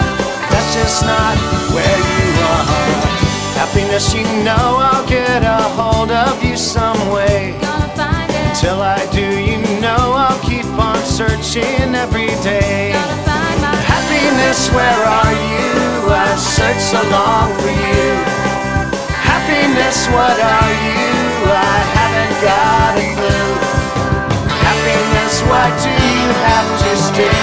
that's 0.53 0.71
just 0.77 1.05
not 1.05 1.37
where 1.73 1.99
you 2.13 2.29
are. 2.53 3.23
Happiness, 3.57 4.13
you 4.15 4.25
know 4.45 4.67
I'll 4.89 5.07
get 5.09 5.43
a 5.43 5.63
hold 5.79 6.11
of 6.11 6.45
you 6.45 6.57
some 6.57 7.01
way. 7.11 7.57
Till 8.61 8.81
I 8.81 9.01
do, 9.13 9.27
you 9.41 9.59
know 9.81 10.03
I'll 10.25 10.39
keep 10.41 10.67
on 10.79 11.01
searching 11.05 11.95
every 11.95 12.33
day. 12.45 12.93
Happiness, 13.93 14.71
where 14.71 15.03
are 15.19 15.35
you? 15.51 16.13
I 16.13 16.37
search 16.37 16.83
so 16.93 17.01
long 17.11 17.49
for 17.59 17.75
you. 17.89 18.07
Happiness, 19.31 20.07
what 20.15 20.39
are 20.39 20.75
you? 20.87 21.05
I 21.51 21.79
haven't 21.97 22.35
got 22.47 22.99
a 22.99 23.07
clue. 23.17 23.42
Why 25.51 25.69
do 25.85 25.91
you 25.91 26.29
have 26.47 26.69
to 26.83 26.91
stay 27.09 27.43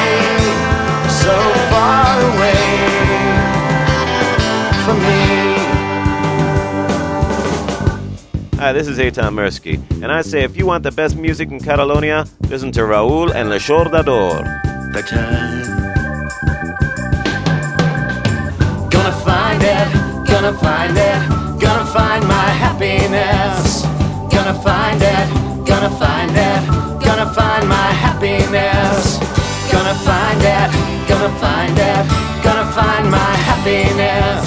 so 1.24 1.36
far 1.70 2.06
away 2.32 2.64
from 4.84 4.97
me? 5.00 5.24
Hi, 8.60 8.74
this 8.74 8.88
is 8.88 8.97
Eitan 8.97 9.34
Mirsky, 9.34 9.80
and 10.02 10.12
I 10.12 10.22
say 10.22 10.43
if 10.43 10.58
you 10.58 10.66
want 10.66 10.84
the 10.84 10.91
best 10.91 11.16
music 11.16 11.50
in 11.52 11.60
Catalonia, 11.60 12.26
listen 12.50 12.72
to 12.74 12.82
Raúl 12.82 13.34
and 13.34 13.50
Le 13.50 13.58
Chordador. 13.58 14.43
The 14.91 15.02
time. 15.02 15.60
Gonna 18.89 19.14
find 19.24 19.62
it, 19.64 20.28
gonna 20.28 20.54
find 20.58 20.97
it, 20.97 21.62
gonna 21.62 21.86
find 21.86 22.28
my 22.28 22.50
happiness. 22.64 23.84
Gonna 24.34 24.54
find 24.62 25.02
it, 25.02 25.66
gonna 25.66 25.89
find 25.91 26.32
it, 26.36 26.79
gonna 27.10 27.34
find 27.34 27.68
my 27.68 27.89
happiness. 28.05 29.18
Gonna 29.74 29.97
find 30.05 30.41
it, 30.57 30.70
gonna 31.10 31.34
find 31.41 31.74
it, 31.74 32.05
gonna 32.45 32.70
find 32.72 33.10
my 33.10 33.34
happiness. 33.49 34.45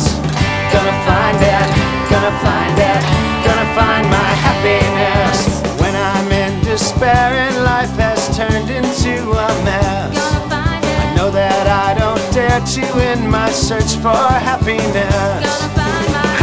Gonna 0.71 0.97
find 1.03 1.41
it, 1.43 1.67
gonna 2.13 2.35
find 2.47 2.77
it, 2.91 3.01
gonna 3.47 3.69
find 3.75 4.05
my 4.19 4.31
happiness. 4.47 5.39
When 5.81 5.95
I'm 5.97 6.31
in 6.31 6.63
despair 6.63 7.31
and 7.47 7.57
life 7.65 7.95
has 7.99 8.21
turned 8.37 8.71
into 8.71 9.15
a 9.47 9.49
mess. 9.67 10.15
I 10.47 11.15
know 11.17 11.31
that 11.33 11.67
I 11.67 11.99
don't 11.99 12.25
dare 12.33 12.61
to 12.75 12.85
end 13.11 13.29
my 13.29 13.51
search 13.51 13.97
for 14.05 14.23
happiness. 14.49 15.51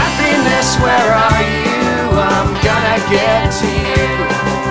Happiness, 0.01 0.67
where 0.83 1.11
are 1.27 1.43
you? 1.63 1.95
I'm 2.35 2.51
gonna 2.67 2.99
get 3.07 3.53
to 3.61 3.69
you. 3.87 4.68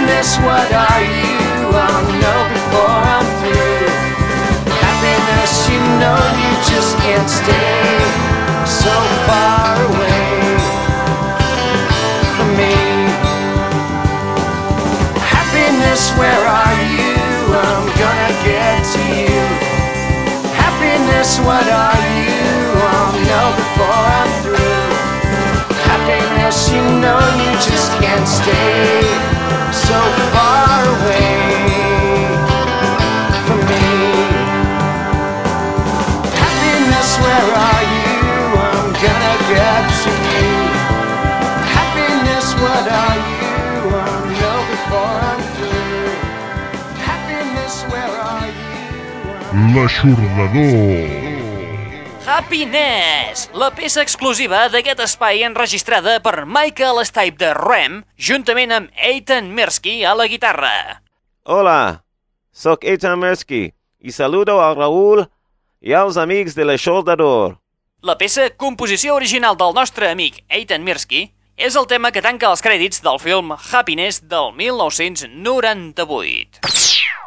Happiness, 0.00 0.38
what 0.38 0.72
are 0.72 1.02
you? 1.04 1.76
I'll 1.76 2.08
know 2.24 2.40
before 2.56 3.00
I'm 3.04 3.28
through. 3.36 3.84
Happiness, 4.80 5.68
you 5.68 5.76
know 6.00 6.16
you 6.40 6.52
just 6.72 6.96
can't 7.04 7.28
stay 7.28 8.00
so 8.64 8.94
far 9.28 9.76
away 9.92 10.40
from 12.32 12.48
me. 12.56 12.80
Happiness, 15.20 16.16
where 16.16 16.44
are 16.48 16.80
you? 16.96 17.12
I'm 17.60 17.84
gonna 18.00 18.32
get 18.40 18.80
to 18.96 19.02
you. 19.20 19.36
Happiness, 20.56 21.38
what 21.44 21.68
are 21.68 22.04
you? 22.24 22.48
I'll 22.88 23.20
know 23.28 23.48
before 23.52 24.04
I'm 24.16 24.32
through. 24.40 24.80
Happiness, 25.92 26.72
you 26.72 26.80
know 27.04 27.20
you 27.36 27.52
just 27.68 27.92
can't 28.00 28.26
stay 28.26 29.39
so 29.90 30.02
far 30.34 30.78
away 30.94 31.34
from 33.46 33.60
me. 33.70 33.88
Happiness, 36.42 37.10
where 37.24 37.48
are 37.68 37.84
you? 37.94 38.14
I'm 38.68 38.88
gonna 39.04 39.36
get 39.50 39.84
to 40.02 40.12
you. 40.30 40.50
Happiness, 41.76 42.46
what 42.62 42.84
are 43.02 43.18
you? 43.30 43.48
Know 44.40 44.58
before 44.70 45.16
I'm. 45.30 45.42
Happiness, 47.08 47.74
where 47.90 48.14
are 48.30 48.46
you? 48.46 49.70
Happiness, 52.40 53.52
la 53.52 53.68
peça 53.68 54.00
exclusiva 54.00 54.62
d'aquest 54.72 54.96
espai 55.04 55.44
enregistrada 55.44 56.24
per 56.24 56.48
Michael 56.48 57.04
Stipe 57.04 57.36
de 57.36 57.52
Rem, 57.52 58.00
juntament 58.16 58.72
amb 58.72 58.88
Eitan 58.96 59.52
Mirsky 59.52 60.08
a 60.08 60.16
la 60.16 60.24
guitarra. 60.24 61.04
Hola, 61.44 62.00
soc 62.48 62.88
Eitan 62.88 63.20
Mirsky 63.20 63.76
i 64.00 64.08
saludo 64.16 64.56
a 64.56 64.72
Raúl 64.72 65.28
i 65.84 65.92
als 65.92 66.16
amics 66.16 66.56
de 66.56 66.64
Le 66.64 66.80
Chordador. 66.80 67.60
La 68.00 68.16
peça, 68.16 68.48
composició 68.56 69.20
original 69.20 69.52
del 69.60 69.76
nostre 69.76 70.08
amic 70.08 70.40
Eitan 70.48 70.80
Mirsky, 70.80 71.36
és 71.60 71.76
el 71.76 71.84
tema 71.92 72.08
que 72.08 72.24
tanca 72.24 72.48
els 72.48 72.64
crèdits 72.64 73.04
del 73.04 73.20
film 73.20 73.52
Happiness 73.52 74.24
del 74.24 74.56
1998. 74.56 76.64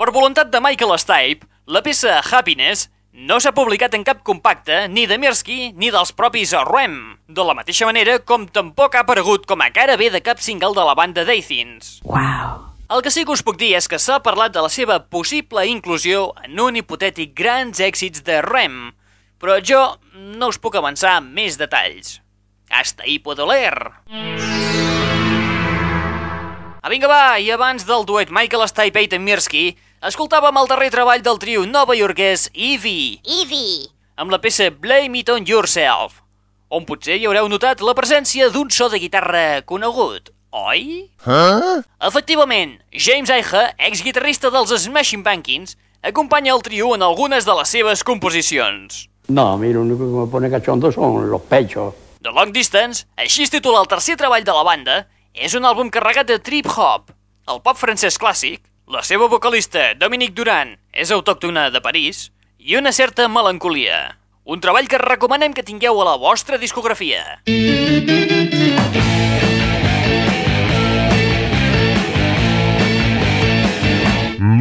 Per 0.02 0.10
voluntat 0.10 0.50
de 0.50 0.58
Michael 0.58 0.98
Stipe, 0.98 1.46
la 1.70 1.86
peça 1.86 2.18
Happiness 2.18 2.90
no 3.14 3.38
s'ha 3.38 3.52
publicat 3.54 3.94
en 3.94 4.02
cap 4.02 4.24
compacte 4.26 4.88
ni 4.90 5.06
de 5.06 5.20
Mirsky 5.22 5.72
ni 5.78 5.92
dels 5.94 6.12
propis 6.18 6.50
Rem, 6.66 7.20
de 7.30 7.44
la 7.46 7.54
mateixa 7.54 7.86
manera 7.86 8.18
com 8.18 8.48
tampoc 8.50 8.96
ha 8.98 9.04
aparegut 9.06 9.46
com 9.46 9.62
a 9.62 9.70
cara 9.70 9.98
B 10.02 10.10
de 10.10 10.22
cap 10.26 10.42
single 10.42 10.74
de 10.74 10.82
la 10.82 10.96
banda 10.98 11.22
d'Athins. 11.22 12.00
Wow. 12.10 12.74
El 12.90 13.06
que 13.06 13.14
sí 13.14 13.22
que 13.22 13.36
us 13.38 13.46
puc 13.46 13.60
dir 13.62 13.76
és 13.78 13.86
que 13.88 14.02
s'ha 14.02 14.18
parlat 14.26 14.56
de 14.56 14.64
la 14.66 14.72
seva 14.74 14.98
possible 15.14 15.62
inclusió 15.70 16.32
en 16.42 16.58
un 16.60 16.82
hipotètic 16.82 17.38
grans 17.38 17.78
èxits 17.78 18.26
de 18.26 18.42
Rem, 18.42 18.92
però 19.38 19.60
jo 19.62 19.84
no 20.18 20.50
us 20.50 20.58
puc 20.58 20.74
avançar 20.82 21.20
més 21.22 21.62
detalls. 21.62 22.18
Hasta 22.74 23.06
ahí 23.06 23.20
puedo 23.20 23.46
leer. 23.46 23.78
Ah, 26.82 26.90
vinga, 26.90 27.08
va, 27.08 27.38
i 27.38 27.54
abans 27.54 27.86
del 27.86 28.10
duet 28.10 28.34
Michael 28.34 28.66
Stipe 28.68 29.06
i 29.06 29.20
Mirsky, 29.22 29.78
escoltàvem 30.04 30.58
el 30.60 30.68
darrer 30.68 30.90
treball 30.92 31.22
del 31.24 31.40
trio 31.40 31.64
nova 31.66 31.96
iorquès 31.96 32.50
Evie, 32.54 33.22
Eevee. 33.24 33.88
amb 34.20 34.32
la 34.34 34.40
peça 34.44 34.70
Blame 34.72 35.22
It 35.22 35.30
On 35.32 35.46
Yourself, 35.48 36.20
on 36.70 36.84
potser 36.86 37.16
hi 37.18 37.28
haureu 37.28 37.48
notat 37.48 37.82
la 37.82 37.96
presència 37.96 38.50
d'un 38.52 38.70
so 38.70 38.90
de 38.92 39.00
guitarra 39.00 39.62
conegut, 39.66 40.34
oi? 40.52 41.08
Huh? 41.26 41.80
Efectivament, 42.04 42.76
James 42.92 43.32
Iha, 43.32 43.70
exguitarrista 43.78 44.52
dels 44.52 44.76
Smashing 44.84 45.24
Pumpkins, 45.24 45.78
acompanya 46.04 46.54
el 46.54 46.62
trio 46.62 46.94
en 46.96 47.02
algunes 47.02 47.48
de 47.48 47.56
les 47.56 47.70
seves 47.70 48.04
composicions. 48.04 49.08
No, 49.30 49.54
a 49.54 49.58
mí 49.58 49.72
lo 49.72 49.82
único 49.82 50.04
que 50.04 50.20
me 50.26 50.28
pone 50.28 50.50
cachondo 50.52 50.92
son 50.92 51.30
los 51.32 51.42
pechos. 51.44 51.94
The 52.22 52.32
Long 52.32 52.52
Distance, 52.52 53.06
així 53.16 53.44
es 53.44 53.52
titula 53.52 53.80
el 53.80 53.88
tercer 53.88 54.18
treball 54.20 54.44
de 54.44 54.52
la 54.52 54.68
banda, 54.68 55.00
és 55.34 55.56
un 55.56 55.64
àlbum 55.64 55.90
carregat 55.92 56.28
de 56.28 56.38
trip-hop, 56.40 57.10
el 57.48 57.64
pop 57.64 57.80
francès 57.80 58.20
clàssic, 58.20 58.62
la 58.88 59.02
seva 59.04 59.28
vocalista, 59.28 59.94
Dominique 59.96 60.36
Duran, 60.36 60.76
és 60.92 61.12
autòctona 61.12 61.70
de 61.72 61.80
París, 61.82 62.32
i 62.60 62.76
una 62.76 62.92
certa 62.92 63.30
melancolia. 63.32 64.18
Un 64.44 64.60
treball 64.60 64.90
que 64.92 65.00
recomanem 65.00 65.54
que 65.56 65.64
tingueu 65.64 66.02
a 66.02 66.08
la 66.08 66.18
vostra 66.20 66.60
discografia. 66.60 67.40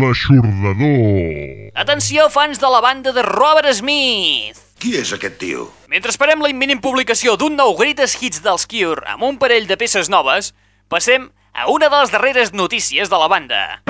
L'aixordador. 0.02 1.72
Atenció, 1.74 2.28
fans 2.30 2.62
de 2.62 2.70
la 2.70 2.80
banda 2.80 3.12
de 3.12 3.22
Robert 3.26 3.74
Smith! 3.74 4.58
Qui 4.78 4.96
és 4.98 5.12
aquest 5.14 5.38
tio? 5.38 5.68
Mentre 5.90 6.10
esperem 6.10 6.42
la 6.42 6.50
imminent 6.50 6.80
publicació 6.82 7.36
d'un 7.38 7.54
nou 7.58 7.74
Greatest 7.78 8.22
Hits 8.22 8.42
dels 8.42 8.66
Cure 8.70 9.02
amb 9.14 9.22
un 9.26 9.38
parell 9.38 9.66
de 9.66 9.78
peces 9.78 10.10
noves, 10.10 10.54
passem 10.90 11.30
a 11.52 11.68
una 11.70 11.88
de 11.88 11.98
les 12.00 12.10
darreres 12.10 12.52
notícies 12.52 13.10
de 13.10 13.18
la 13.18 13.28
banda. 13.28 13.82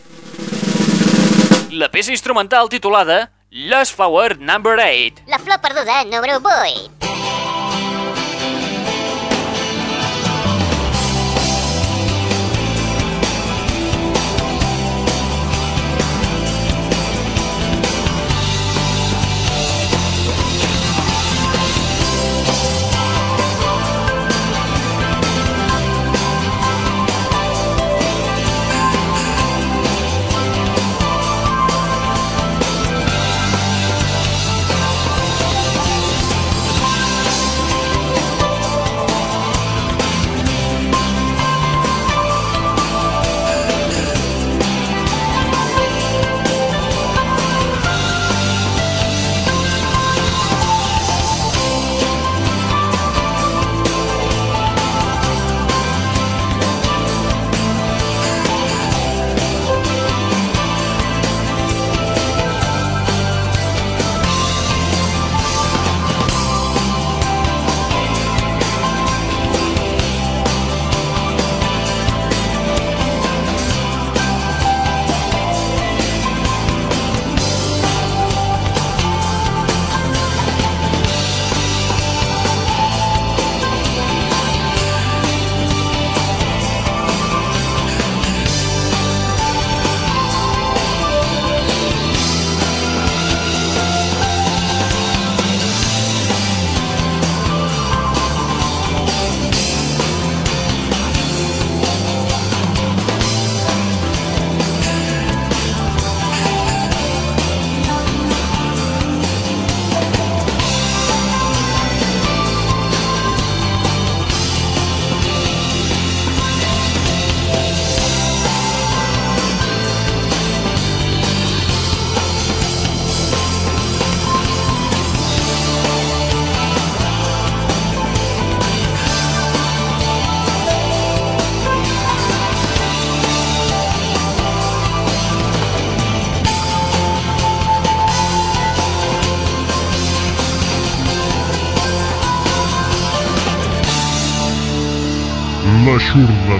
La 1.72 1.88
peça 1.88 2.12
instrumental 2.12 2.68
titulada 2.68 3.32
Lost 3.50 3.96
Flower 3.96 4.38
Number 4.38 4.78
8. 4.78 5.24
La 5.28 5.40
flor 5.40 5.62
perduda 5.62 6.04
número 6.04 6.42
8. 6.44 7.11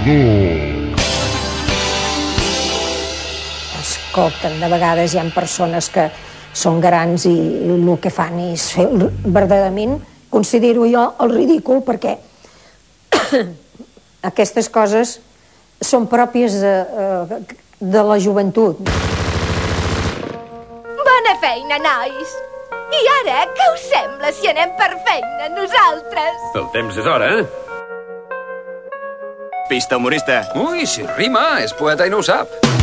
L'aixordador. 0.06 0.98
Escolten, 3.82 4.58
de 4.60 4.68
vegades 4.70 5.14
hi 5.14 5.18
ha 5.20 5.24
persones 5.34 5.88
que 5.94 6.08
són 6.54 6.80
grans 6.82 7.24
i 7.26 7.34
el 7.72 7.86
que 8.02 8.10
fan 8.10 8.38
és 8.52 8.68
fer 8.74 8.86
el- 8.88 9.10
verdaderament, 9.24 9.96
considero 10.30 10.86
jo, 10.90 11.04
el 11.20 11.30
ridícul, 11.34 11.82
perquè 11.86 12.16
aquestes 14.30 14.68
coses 14.68 15.20
són 15.82 16.06
pròpies 16.06 16.60
de, 16.62 16.74
eh, 16.82 17.40
de 17.80 18.02
la 18.06 18.18
joventut. 18.22 18.78
Bona 21.02 21.34
feina, 21.42 21.78
nois! 21.82 22.36
I 22.92 23.02
ara, 23.22 23.46
què 23.56 23.66
us 23.72 23.86
sembla 23.88 24.30
si 24.36 24.50
anem 24.50 24.74
per 24.76 24.90
feina, 25.06 25.48
nosaltres? 25.56 26.48
El 26.60 26.68
temps 26.74 26.98
és 27.00 27.06
hora, 27.08 27.30
eh? 27.40 27.61
Pista 29.68 29.96
humorista. 29.96 30.42
Ui, 30.54 30.86
si 30.86 31.06
rima, 31.16 31.60
és 31.62 31.74
poeta 31.78 32.06
i 32.06 32.12
no 32.12 32.20
ho 32.20 32.26
sap. 32.26 32.81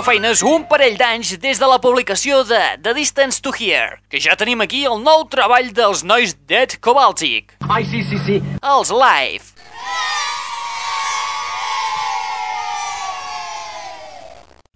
Prou 0.00 0.14
feines 0.14 0.40
un 0.48 0.62
parell 0.64 0.94
d'anys 0.96 1.34
des 1.42 1.58
de 1.60 1.66
la 1.68 1.76
publicació 1.76 2.38
de 2.48 2.58
The 2.80 2.94
Distance 2.96 3.42
to 3.44 3.50
Here, 3.52 3.98
que 4.08 4.16
ja 4.16 4.32
tenim 4.32 4.62
aquí 4.64 4.78
el 4.88 5.02
nou 5.04 5.26
treball 5.28 5.68
dels 5.76 6.00
nois 6.08 6.32
Dead 6.48 6.78
Cobaltic. 6.80 7.52
Ai, 7.68 7.84
sí, 7.84 8.00
sí, 8.08 8.16
sí. 8.24 8.38
Els 8.64 8.94
Live. 8.96 9.44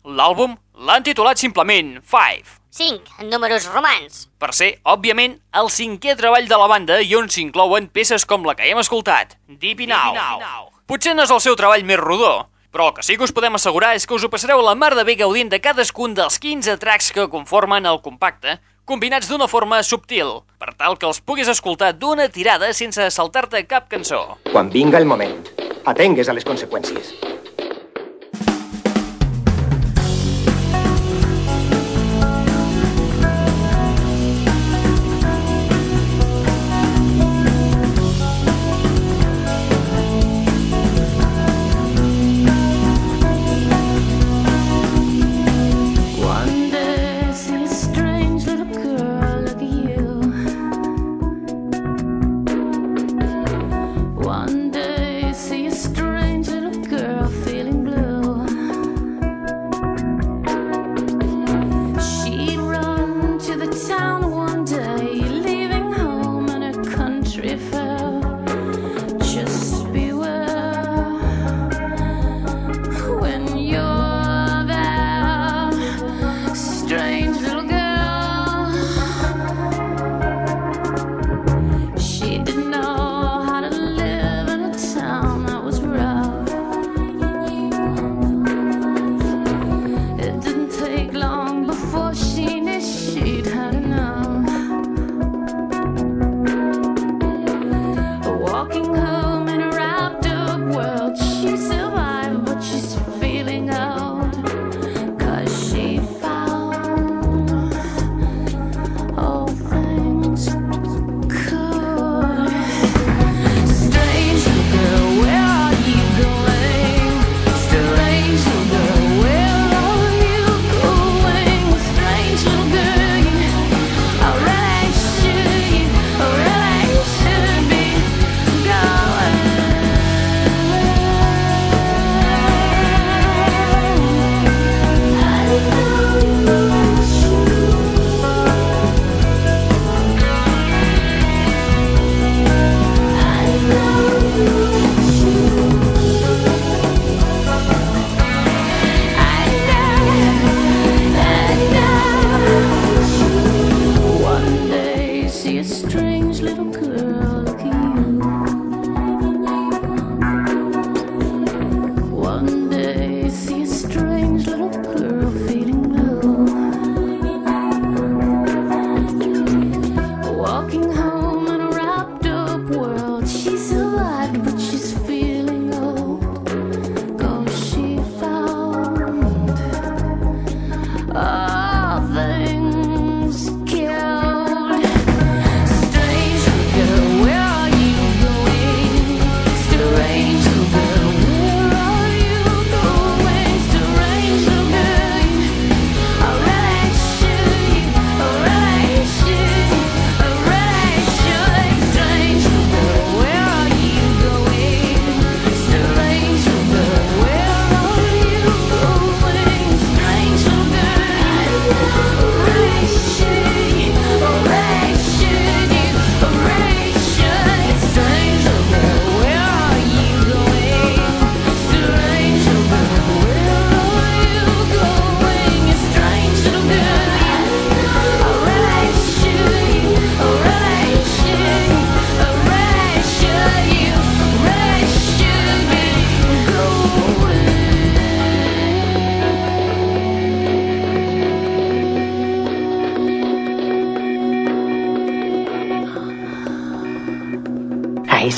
L'àlbum 0.05 0.59
l'han 0.85 1.09
titulat 1.09 1.41
simplement 1.41 1.97
Five, 2.05 2.61
5. 2.77 3.25
Números 3.25 3.73
romans. 3.73 4.27
per 4.37 4.53
ser, 4.53 4.75
òbviament, 4.85 5.41
el 5.57 5.73
cinquè 5.73 6.21
treball 6.21 6.53
de 6.53 6.61
la 6.61 6.69
banda 6.69 7.01
i 7.01 7.17
on 7.17 7.33
s'inclouen 7.33 7.89
peces 7.89 8.29
com 8.29 8.45
la 8.45 8.53
que 8.53 8.69
hem 8.69 8.85
escoltat, 8.85 9.39
Deep 9.49 9.89
in 9.89 9.97
Now. 9.97 10.69
Potser 10.85 11.17
no 11.17 11.25
és 11.25 11.33
el 11.33 11.41
seu 11.41 11.57
treball 11.57 11.89
més 11.89 11.97
rodó, 11.97 12.51
però 12.75 12.89
el 12.91 12.95
que 12.97 13.05
sí 13.07 13.15
que 13.15 13.23
us 13.23 13.33
podem 13.33 13.55
assegurar 13.55 13.93
és 13.95 14.03
que 14.03 14.17
us 14.17 14.25
ho 14.27 14.31
passareu 14.33 14.59
la 14.59 14.75
mar 14.75 14.97
de 14.99 15.05
bé 15.07 15.15
gaudint 15.21 15.53
de 15.53 15.61
cadascun 15.63 16.17
dels 16.19 16.41
15 16.43 16.75
tracks 16.83 17.13
que 17.15 17.29
conformen 17.31 17.87
el 17.87 18.01
compacte, 18.03 18.57
combinats 18.85 19.31
d'una 19.31 19.47
forma 19.47 19.79
subtil, 19.87 20.41
per 20.59 20.75
tal 20.75 20.99
que 20.99 21.07
els 21.07 21.23
puguis 21.23 21.49
escoltar 21.53 21.93
d'una 21.95 22.27
tirada 22.35 22.73
sense 22.75 23.07
saltar-te 23.15 23.63
cap 23.71 23.87
cançó. 23.93 24.41
Quan 24.51 24.75
vinga 24.75 24.99
el 24.99 25.07
moment, 25.07 25.39
atengues 25.87 26.29
a 26.29 26.35
les 26.35 26.45
conseqüències. 26.45 27.15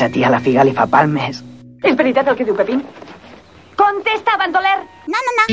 Sa 0.07 0.11
tia 0.15 0.29
la 0.31 0.39
figa 0.39 0.63
li 0.63 0.71
fa 0.71 0.85
palmes. 0.87 1.41
És 1.83 1.97
veritat 1.99 2.29
el 2.31 2.37
que 2.39 2.45
diu 2.47 2.55
Pepín? 2.55 2.79
Contesta, 3.81 4.37
bandoler! 4.39 4.77
No, 5.11 5.19
no, 5.27 5.33
no. 5.35 5.47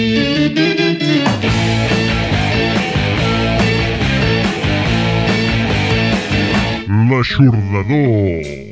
L'aixordador. 7.09 8.62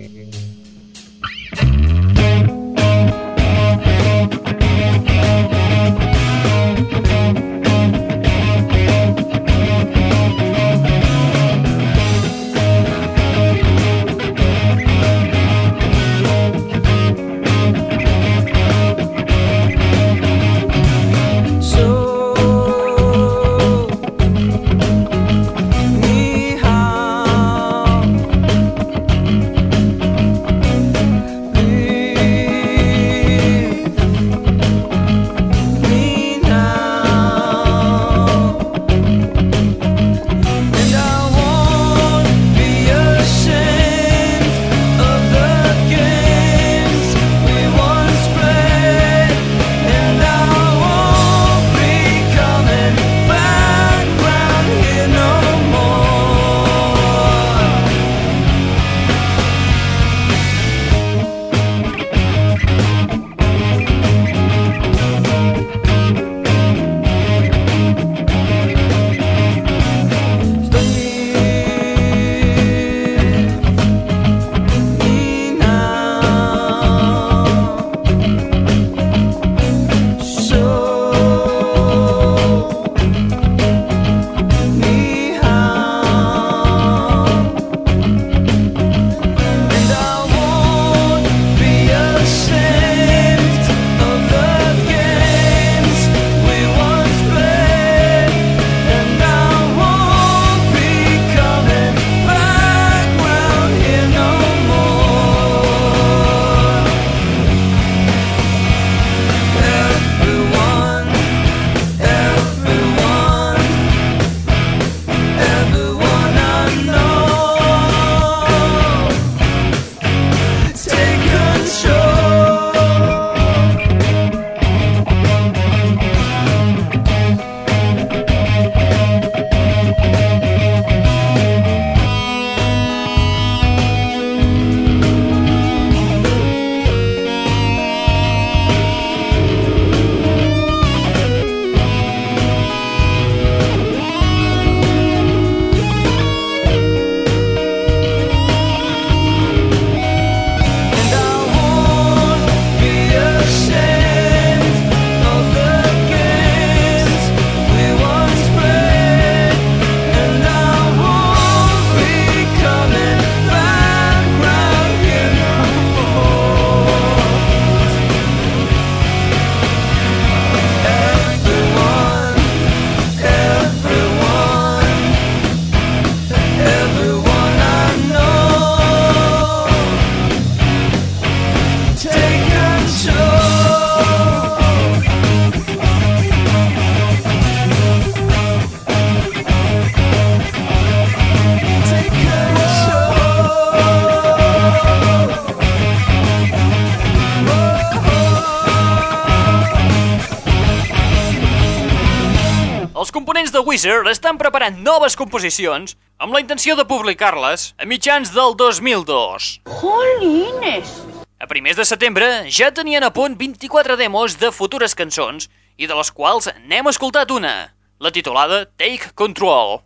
Wizard 203.72 204.10
estan 204.12 204.36
preparant 204.36 204.82
noves 204.84 205.14
composicions 205.16 205.94
amb 206.20 206.34
la 206.36 206.42
intenció 206.44 206.74
de 206.76 206.84
publicar-les 206.84 207.70
a 207.80 207.86
mitjans 207.88 208.34
del 208.36 208.52
2002. 208.60 209.46
Jolines! 209.80 210.92
A 211.40 211.48
primers 211.48 211.80
de 211.80 211.86
setembre 211.88 212.28
ja 212.52 212.68
tenien 212.76 213.06
a 213.08 213.14
punt 213.16 213.38
24 213.40 213.96
demos 213.96 214.36
de 214.44 214.52
futures 214.52 214.92
cançons 214.92 215.48
i 215.80 215.88
de 215.88 215.96
les 215.96 216.12
quals 216.12 216.52
n'hem 216.68 216.92
escoltat 216.92 217.32
una, 217.32 217.72
la 217.96 218.12
titulada 218.12 218.66
Take 218.76 219.16
Control. 219.16 219.80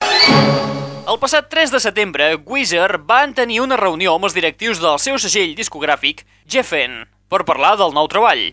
El 1.05 1.21
passat 1.21 1.53
3 1.53 1.77
de 1.77 1.85
setembre, 1.85 2.33
Weezer 2.41 3.03
van 3.05 3.37
tenir 3.37 3.61
una 3.61 3.77
reunió 3.77 4.17
amb 4.17 4.25
els 4.25 4.33
directius 4.33 4.81
del 4.81 4.97
seu 4.97 5.21
segell 5.21 5.53
discogràfic, 5.53 6.25
Geffen, 6.49 7.03
per 7.29 7.45
parlar 7.45 7.75
del 7.77 7.93
nou 7.93 8.09
treball. 8.09 8.47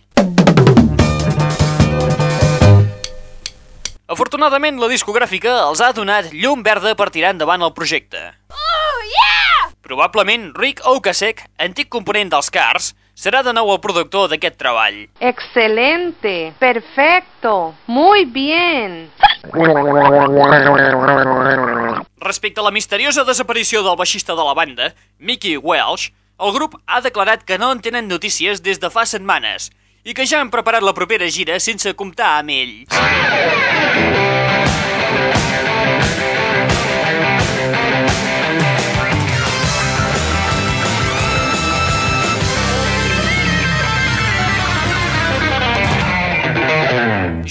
Afortunadament, 4.13 4.77
la 4.77 4.91
discogràfica 4.93 5.53
els 5.71 5.81
ha 5.81 5.87
donat 5.97 6.35
llum 6.37 6.61
verda 6.67 6.91
per 6.99 7.07
tirar 7.15 7.31
endavant 7.33 7.63
el 7.65 7.73
projecte. 7.73 8.21
Oh, 8.53 8.99
yeah! 9.09 9.71
Probablement, 9.81 10.51
Rick 10.61 10.83
Ocasek, 10.85 11.41
antic 11.57 11.89
component 11.89 12.29
dels 12.35 12.53
Cars, 12.53 12.91
serà 13.17 13.41
de 13.47 13.57
nou 13.57 13.73
el 13.73 13.81
productor 13.81 14.29
d'aquest 14.29 14.61
treball. 14.61 14.99
Excelente, 15.17 16.53
perfecto, 16.61 17.73
muy 17.87 18.27
bien. 18.29 19.09
Respecte 22.21 22.61
a 22.61 22.69
la 22.69 22.77
misteriosa 22.77 23.25
desaparició 23.25 23.81
del 23.81 23.97
baixista 23.97 24.37
de 24.37 24.45
la 24.45 24.53
banda, 24.53 24.93
Mickey 25.17 25.57
Welsh, 25.57 26.11
el 26.37 26.53
grup 26.53 26.77
ha 26.85 27.01
declarat 27.01 27.49
que 27.49 27.57
no 27.57 27.73
en 27.73 27.81
tenen 27.81 28.13
notícies 28.13 28.61
des 28.61 28.77
de 28.83 28.93
fa 28.93 29.09
setmanes 29.09 29.73
i 30.05 30.15
que 30.15 30.27
ja 30.27 30.41
han 30.43 30.51
preparat 30.51 30.83
la 30.83 30.95
propera 30.95 31.29
gira 31.31 31.59
sense 31.63 31.95
comptar 31.95 32.39
amb 32.41 32.51
ell. 32.51 32.75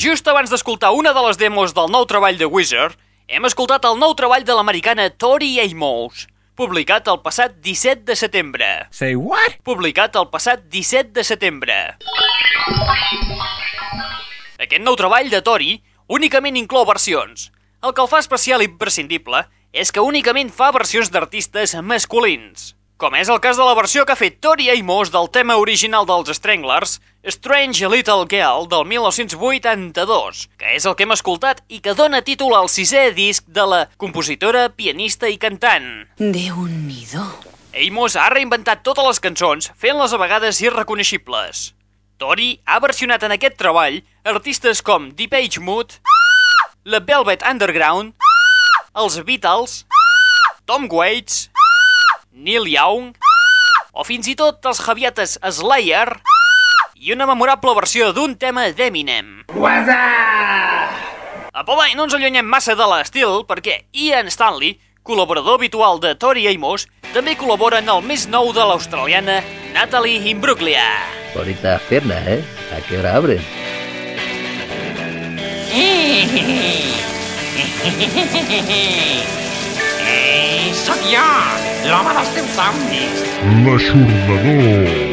Just 0.01 0.27
abans 0.27 0.49
d'escoltar 0.49 0.91
una 0.97 1.13
de 1.13 1.21
les 1.27 1.37
demos 1.37 1.75
del 1.77 1.91
nou 1.93 2.07
treball 2.09 2.39
de 2.39 2.47
Wizard, 2.49 2.97
hem 3.31 3.45
escoltat 3.47 3.85
el 3.85 3.99
nou 4.01 4.15
treball 4.17 4.43
de 4.43 4.55
l'americana 4.57 5.09
Tori 5.13 5.53
Amos. 5.61 6.30
Publicat 6.61 7.07
el 7.09 7.17
passat 7.25 7.55
17 7.65 8.03
de 8.05 8.13
setembre. 8.13 8.65
Say 8.93 9.15
what? 9.17 9.55
Publicat 9.65 10.13
el 10.19 10.27
passat 10.29 10.67
17 10.69 11.09
de 11.15 11.23
setembre. 11.25 11.77
Aquest 14.61 14.83
nou 14.85 14.93
treball 14.99 15.31
de 15.33 15.39
Tori 15.41 15.71
únicament 16.05 16.59
inclou 16.61 16.85
versions. 16.85 17.47
El 17.81 17.95
que 17.97 18.05
el 18.05 18.11
fa 18.11 18.19
especial 18.21 18.61
i 18.61 18.69
imprescindible 18.69 19.41
és 19.73 19.89
que 19.89 20.05
únicament 20.05 20.53
fa 20.53 20.69
versions 20.75 21.09
d'artistes 21.09 21.73
masculins. 21.81 22.75
Com 23.01 23.15
és 23.17 23.31
el 23.33 23.39
cas 23.41 23.57
de 23.57 23.65
la 23.65 23.73
versió 23.73 24.03
que 24.05 24.13
ha 24.13 24.19
fet 24.19 24.35
Tori 24.45 24.67
Amos 24.69 25.09
del 25.09 25.25
tema 25.33 25.55
original 25.57 26.05
dels 26.05 26.29
Stranglers, 26.37 26.99
Strange 27.33 27.87
Little 27.89 28.27
Girl 28.29 28.67
del 28.69 28.83
1982, 28.85 30.43
que 30.61 30.75
és 30.75 30.85
el 30.85 30.93
que 30.93 31.07
hem 31.07 31.15
escoltat 31.15 31.63
i 31.65 31.79
que 31.81 31.95
dona 31.97 32.19
títol 32.21 32.53
al 32.53 32.69
sisè 32.69 33.07
disc 33.17 33.47
de 33.49 33.65
la 33.65 33.79
compositora, 33.97 34.67
pianista 34.69 35.31
i 35.33 35.39
cantant. 35.41 35.89
Déu-n'hi-do. 36.21 37.25
Amos 37.87 38.19
ha 38.21 38.29
reinventat 38.29 38.85
totes 38.85 39.09
les 39.09 39.23
cançons, 39.25 39.71
fent-les 39.81 40.13
a 40.13 40.21
vegades 40.21 40.61
irreconeixibles. 40.61 41.71
Tori 42.21 42.51
ha 42.69 42.77
versionat 42.85 43.25
en 43.25 43.33
aquest 43.33 43.57
treball 43.57 44.03
artistes 44.29 44.85
com 44.85 45.09
Deep 45.17 45.33
Mood, 45.57 45.97
la 46.85 47.01
Velvet 47.01 47.41
Underground, 47.49 48.13
els 48.93 49.17
Beatles, 49.25 49.87
Tom 50.69 50.85
Waits, 50.85 51.47
Neil 52.31 52.67
Young 52.67 53.11
o 53.91 54.05
fins 54.07 54.27
i 54.31 54.35
tot 54.39 54.63
els 54.65 54.79
javietes 54.79 55.37
Slayer 55.41 56.07
i 56.95 57.11
una 57.15 57.27
memorable 57.27 57.73
versió 57.75 58.11
d'un 58.15 58.37
tema 58.39 58.69
d'Eminem. 58.71 59.43
Apa, 61.51 61.75
no 61.95 62.05
ens 62.05 62.15
allunyem 62.15 62.47
massa 62.47 62.75
de 62.79 62.87
l'estil 62.87 63.43
perquè 63.49 63.81
Ian 63.91 64.31
Stanley, 64.31 64.77
col·laborador 65.03 65.59
habitual 65.59 65.99
de 65.99 66.13
Tori 66.15 66.47
Amos, 66.47 66.87
també 67.11 67.35
col·labora 67.35 67.81
en 67.81 67.89
el 67.91 68.05
més 68.05 68.27
nou 68.31 68.53
de 68.55 68.63
l'australiana 68.63 69.41
Natalie 69.73 70.29
Imbruglia. 70.31 70.85
Bonitas 71.35 71.81
piernas, 71.89 72.23
¿eh? 72.27 72.43
¿A 72.71 72.79
qué 72.87 72.99
hora 72.99 73.15
abren? 73.15 73.41
Eh, 80.13 80.73
sóc 80.73 80.97
jo, 81.07 81.21
l'home 81.89 82.13
dels 82.17 82.33
teus 82.35 82.51
somnis. 82.57 83.23
L'aixordador. 83.65 85.10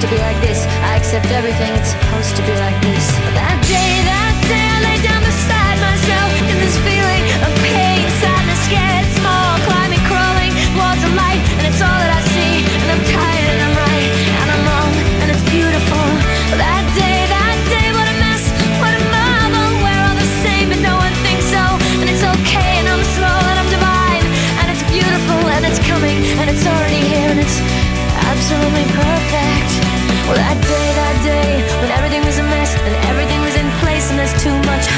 Supposed 0.00 0.12
to 0.12 0.16
be 0.16 0.22
like 0.22 0.40
this. 0.40 0.64
I 0.82 0.96
accept 0.96 1.26
everything. 1.26 1.72
It's 1.74 1.90
supposed 1.90 2.36
to 2.36 2.42
be 2.42 2.54
like 2.60 2.80
this. 2.82 3.47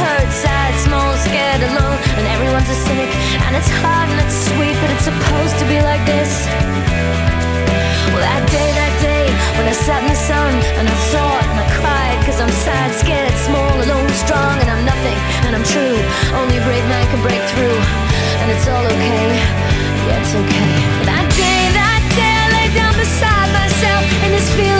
Hurt, 0.00 0.30
sad, 0.32 0.72
small, 0.86 1.10
scared, 1.26 1.62
alone, 1.70 1.98
and 2.18 2.24
everyone's 2.34 2.70
a 2.72 2.78
cynic, 2.88 3.10
and 3.44 3.52
it's 3.58 3.70
hard 3.84 4.08
and 4.08 4.18
it's 4.24 4.38
sweet, 4.48 4.76
but 4.80 4.88
it's 4.94 5.06
supposed 5.10 5.56
to 5.60 5.66
be 5.68 5.78
like 5.84 6.02
this. 6.08 6.32
Well, 8.10 8.24
that 8.24 8.44
day, 8.50 8.68
that 8.80 8.94
day, 9.04 9.24
when 9.56 9.66
I 9.68 9.76
sat 9.76 10.00
in 10.02 10.08
the 10.10 10.20
sun, 10.30 10.52
and 10.80 10.86
I 10.88 10.96
thought, 11.12 11.44
and 11.52 11.58
I 11.62 11.66
cried, 11.78 12.18
cause 12.26 12.38
I'm 12.40 12.54
sad, 12.66 12.88
scared, 12.96 13.36
small, 13.46 13.72
alone, 13.86 14.10
strong, 14.24 14.54
and 14.58 14.68
I'm 14.72 14.82
nothing, 14.88 15.18
and 15.46 15.52
I'm 15.56 15.66
true. 15.68 15.96
Only 16.34 16.56
a 16.58 16.64
brave 16.64 16.86
man 16.90 17.04
can 17.12 17.20
break 17.22 17.42
through, 17.52 17.78
and 18.40 18.46
it's 18.50 18.66
all 18.66 18.82
okay. 18.82 19.26
Yeah, 20.08 20.20
it's 20.20 20.34
okay. 20.34 20.74
That 21.06 21.26
day, 21.38 21.60
that 21.76 22.02
day, 22.18 22.34
I 22.34 22.46
lay 22.56 22.68
down 22.74 22.94
beside 22.98 23.48
myself 23.52 24.02
in 24.24 24.30
this 24.32 24.48
feeling 24.58 24.79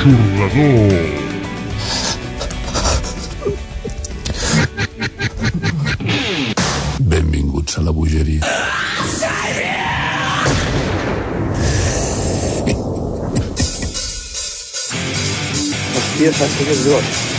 L'aixordador. 0.03 0.98
Benvinguts 6.98 7.78
a 7.78 7.82
la 7.86 7.92
bogeria. 7.92 8.42
Hòstia, 15.92 16.32
saps 16.34 16.59
què 16.59 16.66
és 16.72 16.82
gros? 16.88 17.32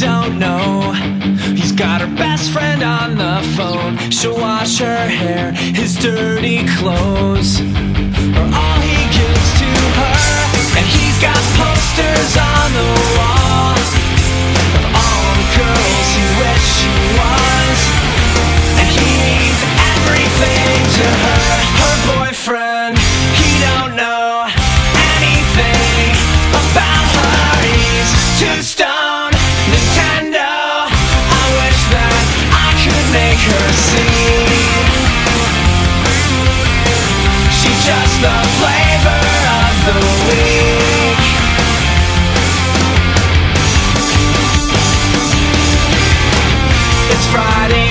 Don't 0.00 0.38
know. 0.38 0.92
He's 1.54 1.72
got 1.72 2.00
her 2.02 2.16
best 2.16 2.50
friend 2.50 2.82
on 2.82 3.16
the 3.16 3.40
phone. 3.56 3.96
She'll 4.10 4.36
wash 4.36 4.78
her 4.78 5.08
hair, 5.08 5.52
his 5.52 5.96
dirty 5.96 6.66
clothes. 6.76 7.60
Or 8.36 8.46
all 8.60 8.80
he 8.84 9.00
gives 9.16 9.48
to 9.60 9.70
her. 9.96 10.28
And 10.76 10.84
he's 10.84 11.18
got 11.22 11.40
posters 11.56 12.32
on 12.36 12.68
the 12.76 12.88
wall 13.16 13.76
of 14.76 14.84
all 15.00 15.28
the 15.40 15.48
girls 15.56 16.08
he 16.12 16.24
wished 16.44 16.72
she 16.76 16.92
was. 17.16 17.78
And 18.76 18.88
he 19.00 19.08
means 19.24 19.60
everything 19.96 20.76
to. 20.96 21.06
Her 21.24 21.35
It's 47.18 47.26
Friday 47.32 47.85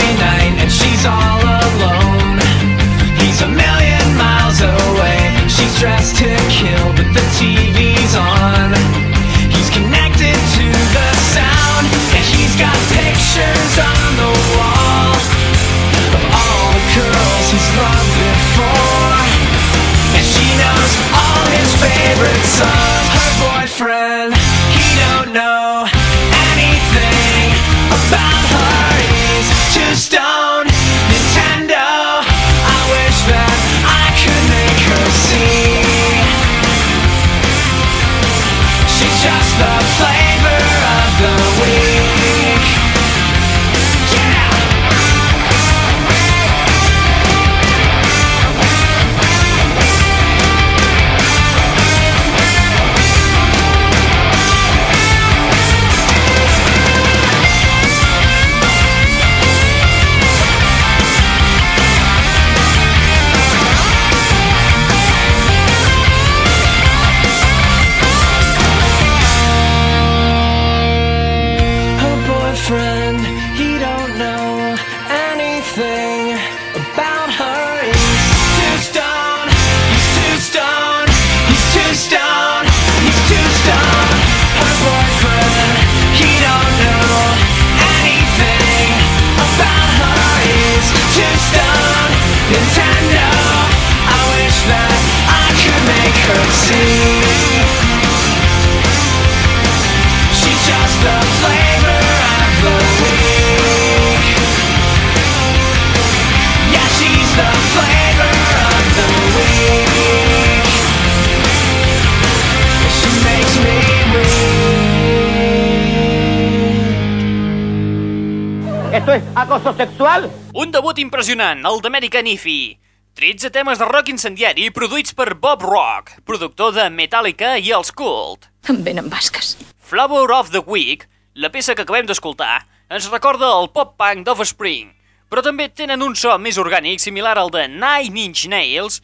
acoso 119.66 119.78
sexual? 119.78 120.30
Un 120.54 120.72
debut 120.72 120.98
impressionant, 121.02 121.64
el 121.66 121.82
d'American 121.82 122.28
Ify. 122.30 122.78
13 123.18 123.50
temes 123.50 123.80
de 123.80 123.88
rock 123.88 124.12
incendiari 124.12 124.68
produïts 124.76 125.16
per 125.16 125.34
Bob 125.40 125.64
Rock, 125.64 126.12
productor 126.28 126.74
de 126.76 126.90
Metallica 126.94 127.56
i 127.58 127.72
els 127.74 127.92
Cult. 127.96 128.50
Em 128.70 128.84
venen 128.86 129.10
basques. 129.10 129.56
Flower 129.80 130.30
of 130.36 130.52
the 130.52 130.62
Week, 130.68 131.08
la 131.34 131.50
peça 131.50 131.74
que 131.74 131.86
acabem 131.86 132.06
d'escoltar, 132.06 132.66
ens 132.92 133.10
recorda 133.10 133.50
el 133.58 133.72
pop-punk 133.74 134.26
d'Offspring, 134.28 134.92
però 135.32 135.42
també 135.42 135.70
tenen 135.70 136.04
un 136.06 136.14
so 136.20 136.36
més 136.38 136.60
orgànic 136.62 137.02
similar 137.02 137.38
al 137.40 137.50
de 137.50 137.66
Nine 137.72 138.28
Inch 138.28 138.46
Nails, 138.52 139.02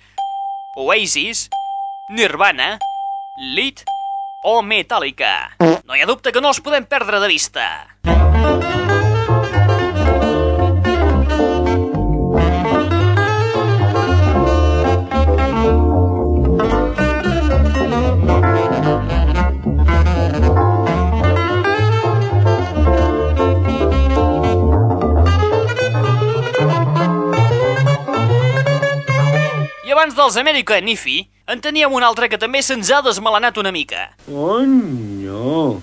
Oasis, 0.78 1.48
Nirvana, 2.12 2.76
Lead 3.56 3.82
o 4.46 4.60
Metallica. 4.62 5.56
No 5.88 5.96
hi 5.96 6.04
ha 6.04 6.10
dubte 6.10 6.36
que 6.36 6.44
no 6.44 6.54
els 6.54 6.62
podem 6.62 6.86
perdre 6.86 7.24
de 7.24 7.32
vista. 7.32 7.72
Abans 30.02 30.16
dels 30.18 30.38
American 30.38 30.88
Ify, 30.90 31.30
en 31.46 31.60
teníem 31.62 31.94
un 31.94 32.02
altre 32.02 32.26
que 32.26 32.40
també 32.42 32.64
se'ns 32.66 32.90
ha 32.90 33.04
desmelenat 33.06 33.60
una 33.62 33.70
mica. 33.70 34.08
Conyo. 34.26 35.78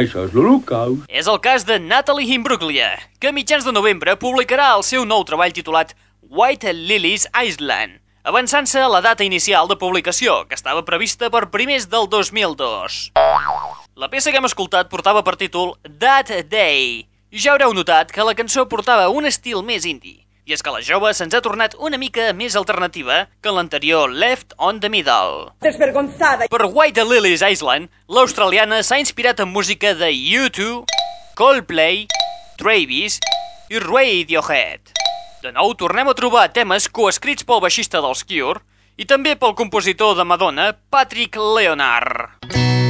Això 0.00 0.22
és 0.24 0.32
l'Holocaust. 0.32 1.04
És 1.12 1.28
el 1.28 1.42
cas 1.44 1.66
de 1.68 1.76
Natalie 1.76 2.38
Imbruglia, 2.38 2.88
que 3.20 3.28
a 3.28 3.36
mitjans 3.36 3.68
de 3.68 3.74
novembre 3.76 4.16
publicarà 4.16 4.70
el 4.78 4.86
seu 4.88 5.04
nou 5.04 5.26
treball 5.28 5.52
titulat 5.52 5.92
White 6.24 6.72
Lilies 6.72 7.28
Island, 7.36 8.00
avançant-se 8.24 8.80
a 8.80 8.88
la 8.88 9.04
data 9.04 9.28
inicial 9.28 9.68
de 9.68 9.76
publicació, 9.76 10.46
que 10.48 10.56
estava 10.56 10.86
prevista 10.88 11.28
per 11.28 11.50
primers 11.52 11.90
del 11.92 12.08
2002. 12.08 13.12
La 14.00 14.08
peça 14.08 14.32
que 14.32 14.40
hem 14.40 14.48
escoltat 14.48 14.88
portava 14.88 15.20
per 15.20 15.36
títol 15.36 15.76
That 15.84 16.32
Day, 16.48 17.04
i 17.28 17.44
ja 17.44 17.52
haureu 17.52 17.76
notat 17.76 18.08
que 18.08 18.24
la 18.24 18.32
cançó 18.32 18.64
portava 18.64 19.12
un 19.12 19.28
estil 19.28 19.60
més 19.60 19.84
indie. 19.84 20.23
I 20.44 20.52
és 20.52 20.60
que 20.60 20.72
la 20.74 20.82
jove 20.84 21.08
se'ns 21.16 21.32
ha 21.32 21.40
tornat 21.40 21.72
una 21.80 21.96
mica 21.96 22.26
més 22.36 22.52
alternativa 22.60 23.22
que 23.40 23.52
l'anterior 23.56 24.12
Left 24.12 24.52
on 24.60 24.76
the 24.82 24.90
Middle. 24.92 25.54
Desvergonzada. 25.64 26.50
Per 26.52 26.66
White 26.68 27.06
Lilies 27.08 27.40
Island, 27.40 27.88
l'australiana 28.12 28.82
s'ha 28.84 29.00
inspirat 29.00 29.40
en 29.40 29.48
música 29.48 29.94
de 29.96 30.12
U2, 30.12 30.84
Coldplay, 31.40 32.04
Travis 32.60 33.16
i 33.72 33.80
Radiohead. 33.80 34.92
De 35.40 35.56
nou 35.56 35.72
tornem 35.80 36.12
a 36.12 36.16
trobar 36.18 36.50
temes 36.52 36.90
coescrits 36.92 37.48
pel 37.48 37.64
baixista 37.64 38.04
dels 38.04 38.20
Cure 38.28 38.60
i 39.00 39.08
també 39.08 39.38
pel 39.40 39.56
compositor 39.56 40.12
de 40.20 40.28
Madonna, 40.28 40.74
Patrick 40.92 41.40
Leonard. 41.40 42.83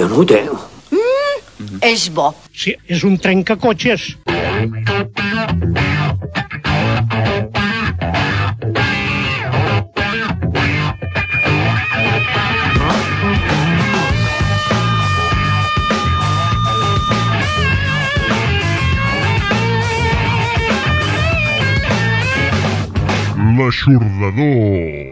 Jo 0.00 0.08
no 0.08 0.16
ho 0.20 0.24
tengo. 0.24 0.58
Mm, 0.90 1.80
és 1.82 2.08
bo. 2.08 2.34
Sí, 2.52 2.76
és 2.86 3.04
un 3.04 3.16
trencacotxes. 3.18 4.16
L'aixordador. 23.56 25.05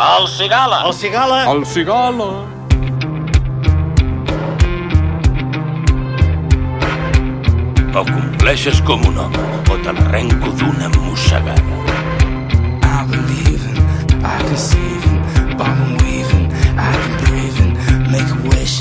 El 0.00 0.26
cigala. 0.28 0.84
El 0.86 0.94
cigala. 0.94 1.44
El 1.52 1.66
cigala. 1.66 2.28
O 7.92 8.04
compleixes 8.08 8.80
com 8.80 9.04
un 9.04 9.18
home, 9.18 9.42
o 9.68 9.76
te 9.84 9.92
l'arrenco 9.92 10.54
d'una 10.56 10.88
mossegada. 10.94 11.76
I 12.80 13.04
believe 13.12 13.62
in, 13.68 14.24
I 14.24 14.38
conceive 14.48 15.04
in, 15.10 15.56
bomb 15.58 15.82
and 15.84 16.00
weaving, 16.00 16.48
I 16.78 16.92
can 17.02 17.14
breathe 17.26 17.60
in, 17.60 17.76
make 18.10 18.30
a 18.32 18.40
wish 18.48 18.80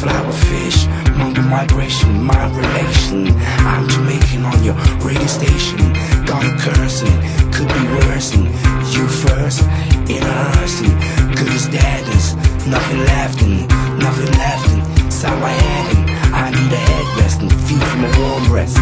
fly 0.00 0.18
with 0.26 0.40
fish, 0.48 0.86
monkey 1.18 1.42
migration, 1.42 2.24
my 2.24 2.46
relation. 2.56 3.28
I'm 3.68 3.86
Jamaican 3.86 4.46
on 4.46 4.64
your 4.64 4.76
radio 5.04 5.26
station, 5.26 5.92
got 6.24 6.42
a 6.42 6.54
it 6.56 7.52
could 7.52 7.68
be 7.68 7.84
worse 7.98 8.34
and 8.34 8.46
you 8.94 9.06
first 9.08 9.93
in 10.08 10.22
a 10.22 10.32
hearse 10.54 10.80
and 10.80 10.92
good 11.36 11.48
as 11.48 11.66
dead, 11.68 12.04
there's 12.04 12.34
nothing 12.66 12.98
left 12.98 13.42
and 13.42 13.68
nothing 13.98 14.30
left 14.38 14.68
inside 15.00 15.38
my 15.40 15.50
head 15.50 15.96
and 15.96 16.10
I 16.34 16.50
need 16.50 16.72
a 16.72 16.76
headrest 16.76 17.40
and 17.40 17.52
feed 17.64 17.82
from 17.82 18.04
a 18.04 18.10
warm 18.20 18.44
breast. 18.48 18.76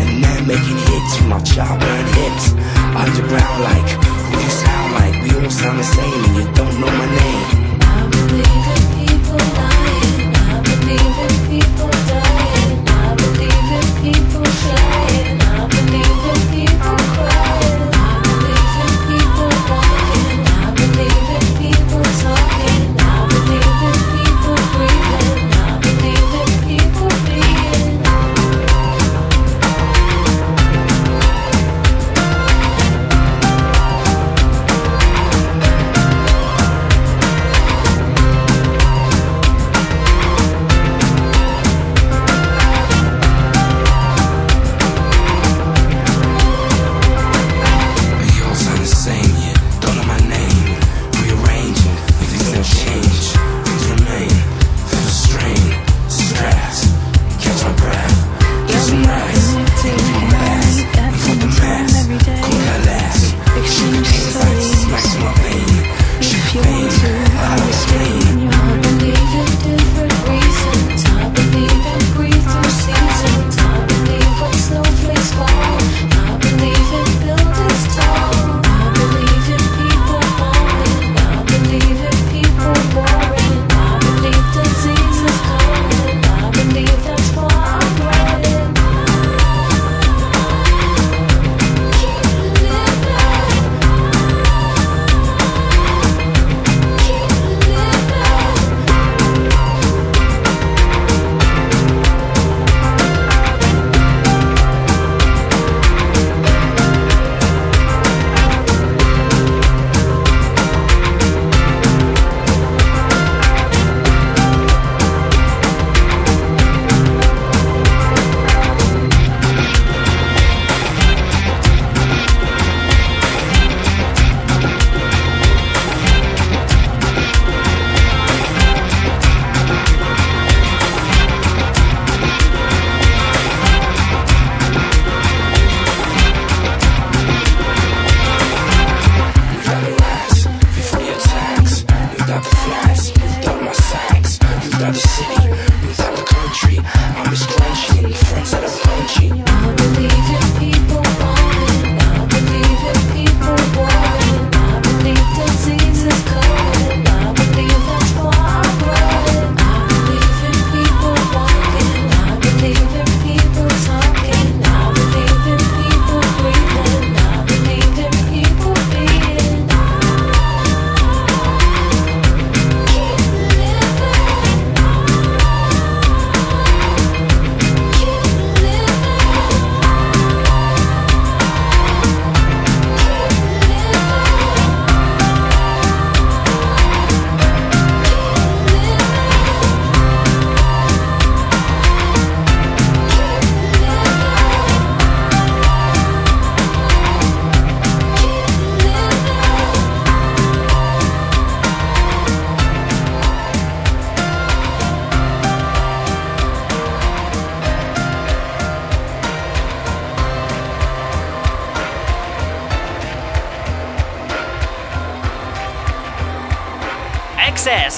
And 0.00 0.24
then 0.24 0.46
making 0.46 0.78
hits 0.90 1.16
from 1.16 1.28
my 1.28 1.40
child 1.40 1.80
burn 1.80 2.06
hits. 2.18 2.52
Underground 2.98 3.62
like 3.62 3.90
who 4.30 4.38
you 4.42 4.50
sound 4.50 4.92
like 4.94 5.14
We 5.22 5.30
all 5.44 5.50
sound 5.50 5.78
the 5.78 5.84
same 5.84 6.24
and 6.26 6.36
you 6.36 6.44
don't 6.54 6.80
know 6.80 6.90
my 6.90 7.06
name. 7.06 7.46
We 8.32 8.42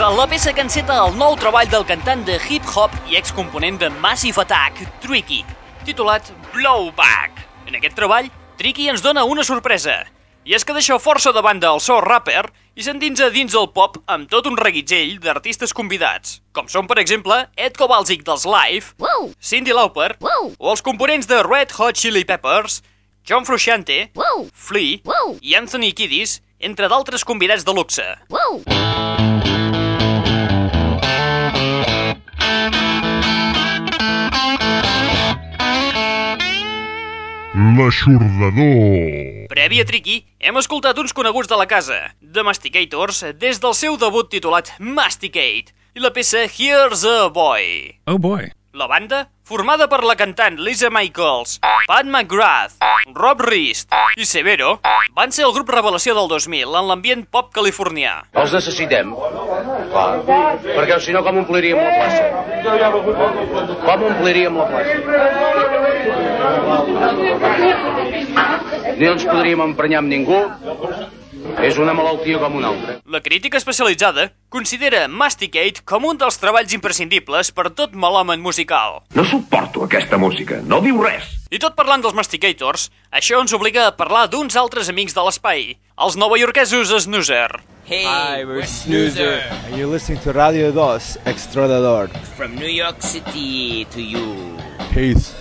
La 0.00 0.24
peça 0.24 0.54
que 0.56 0.62
enceta 0.64 0.94
el 1.04 1.12
nou 1.20 1.34
treball 1.36 1.68
del 1.68 1.82
cantant 1.84 2.22
de 2.24 2.38
hip-hop 2.40 2.94
i 3.12 3.18
excomponent 3.18 3.76
de 3.82 3.90
Massive 4.00 4.40
Attack, 4.40 4.78
Tricky, 5.02 5.42
titulat 5.84 6.30
Blowback. 6.54 7.42
En 7.68 7.76
aquest 7.76 7.98
treball, 7.98 8.30
Tricky 8.56 8.88
ens 8.88 9.04
dona 9.04 9.26
una 9.28 9.44
sorpresa, 9.44 9.98
i 10.48 10.56
és 10.56 10.64
que 10.64 10.72
deixa 10.72 10.96
força 10.96 11.34
de 11.36 11.42
banda 11.44 11.68
el 11.68 11.82
so 11.84 11.98
rapper 12.00 12.46
i 12.80 12.86
s'endinsa 12.86 13.28
dins 13.28 13.52
el 13.52 13.68
pop 13.76 14.00
amb 14.08 14.24
tot 14.32 14.48
un 14.48 14.56
reguitzell 14.56 15.18
d'artistes 15.20 15.76
convidats, 15.76 16.40
com 16.56 16.64
són, 16.72 16.88
per 16.88 16.96
exemple, 17.04 17.36
Ed 17.60 17.76
Kowalczyk 17.76 18.24
dels 18.24 18.48
Live, 18.48 18.96
Cyndi 19.36 19.76
Lauper, 19.76 20.14
o 20.24 20.72
els 20.72 20.80
components 20.80 21.28
de 21.28 21.44
Red 21.44 21.76
Hot 21.76 22.00
Chili 22.00 22.24
Peppers, 22.24 22.80
John 23.28 23.44
Frusciante, 23.44 24.06
Flea 24.48 25.04
i 25.44 25.60
Anthony 25.60 25.92
Kiddis, 25.92 26.40
entre 26.58 26.88
d'altres 26.88 27.24
convidats 27.24 27.68
de 27.68 27.76
luxe. 27.76 28.08
L'aixordador. 37.60 39.48
Previ 39.50 39.82
a 39.82 39.84
Tricky, 39.84 40.14
hem 40.40 40.56
escoltat 40.56 40.96
uns 41.02 41.12
coneguts 41.12 41.50
de 41.50 41.58
la 41.60 41.66
casa, 41.68 41.98
The 42.24 42.40
Masticators, 42.46 43.18
des 43.36 43.60
del 43.60 43.74
seu 43.76 43.98
debut 44.00 44.30
titulat 44.32 44.70
Masticate, 44.80 45.74
i 45.92 46.00
la 46.00 46.08
peça 46.08 46.46
Here's 46.48 47.04
a 47.04 47.28
Boy. 47.28 47.98
Oh 48.08 48.16
boy. 48.16 48.48
La 48.72 48.88
banda, 48.88 49.26
formada 49.50 49.88
per 49.90 50.04
la 50.06 50.14
cantant 50.14 50.60
Lisa 50.62 50.86
Michaels, 50.94 51.56
Pat 51.90 52.06
McGrath, 52.06 52.76
Rob 53.16 53.40
Rist 53.42 53.90
i 54.14 54.22
Severo, 54.28 54.76
van 55.16 55.34
ser 55.34 55.42
el 55.48 55.54
grup 55.56 55.72
revelació 55.74 56.14
del 56.14 56.28
2000 56.30 56.76
en 56.78 56.86
l'ambient 56.86 57.24
pop 57.26 57.50
californià. 57.56 58.12
Els 58.38 58.54
necessitem. 58.54 59.10
Clar. 59.90 60.22
Perquè 60.62 61.00
si 61.02 61.10
no, 61.16 61.24
com 61.26 61.42
ompliríem 61.42 61.82
la 61.82 61.90
plaça? 61.98 62.24
Com 63.88 64.06
ompliríem 64.12 64.54
la 64.60 64.66
plaça? 64.70 64.94
Ni 69.00 69.06
ens 69.10 69.26
podríem 69.26 69.66
emprenyar 69.66 70.04
amb 70.04 70.14
ningú. 70.14 70.44
És 71.60 71.78
una 71.80 71.94
malaltia 71.96 72.38
com 72.40 72.56
una 72.58 72.70
altra. 72.72 72.98
La 73.04 73.20
crítica 73.24 73.58
especialitzada 73.58 74.30
considera 74.52 75.06
Masticate 75.08 75.84
com 75.84 76.06
un 76.08 76.18
dels 76.20 76.38
treballs 76.40 76.72
imprescindibles 76.76 77.52
per 77.56 77.70
tot 77.76 77.96
melòmen 77.96 78.40
musical. 78.44 79.00
No 79.16 79.24
suporto 79.24 79.84
aquesta 79.84 80.18
música, 80.20 80.60
no 80.64 80.80
diu 80.84 81.00
res. 81.02 81.28
I 81.50 81.58
tot 81.62 81.76
parlant 81.78 82.04
dels 82.04 82.14
Masticators, 82.14 82.88
això 83.10 83.40
ens 83.42 83.54
obliga 83.56 83.88
a 83.88 83.96
parlar 83.96 84.28
d'uns 84.30 84.56
altres 84.56 84.88
amics 84.92 85.16
de 85.16 85.24
l'espai, 85.26 85.76
els 85.98 86.16
novaiorquesos 86.20 86.94
Snoozer. 87.04 87.60
Hey, 87.90 88.04
Hi, 88.06 88.44
we're 88.44 88.60
we're 88.60 88.66
Snoozer. 88.66 89.40
And 89.66 89.76
you're 89.76 89.90
listening 89.90 90.20
to 90.20 90.32
Radio 90.32 90.70
2, 90.70 91.24
Extradador. 91.26 92.08
From 92.36 92.54
New 92.54 92.70
York 92.70 93.02
City 93.02 93.84
to 93.90 94.00
you. 94.00 94.56
Peace. 94.94 95.34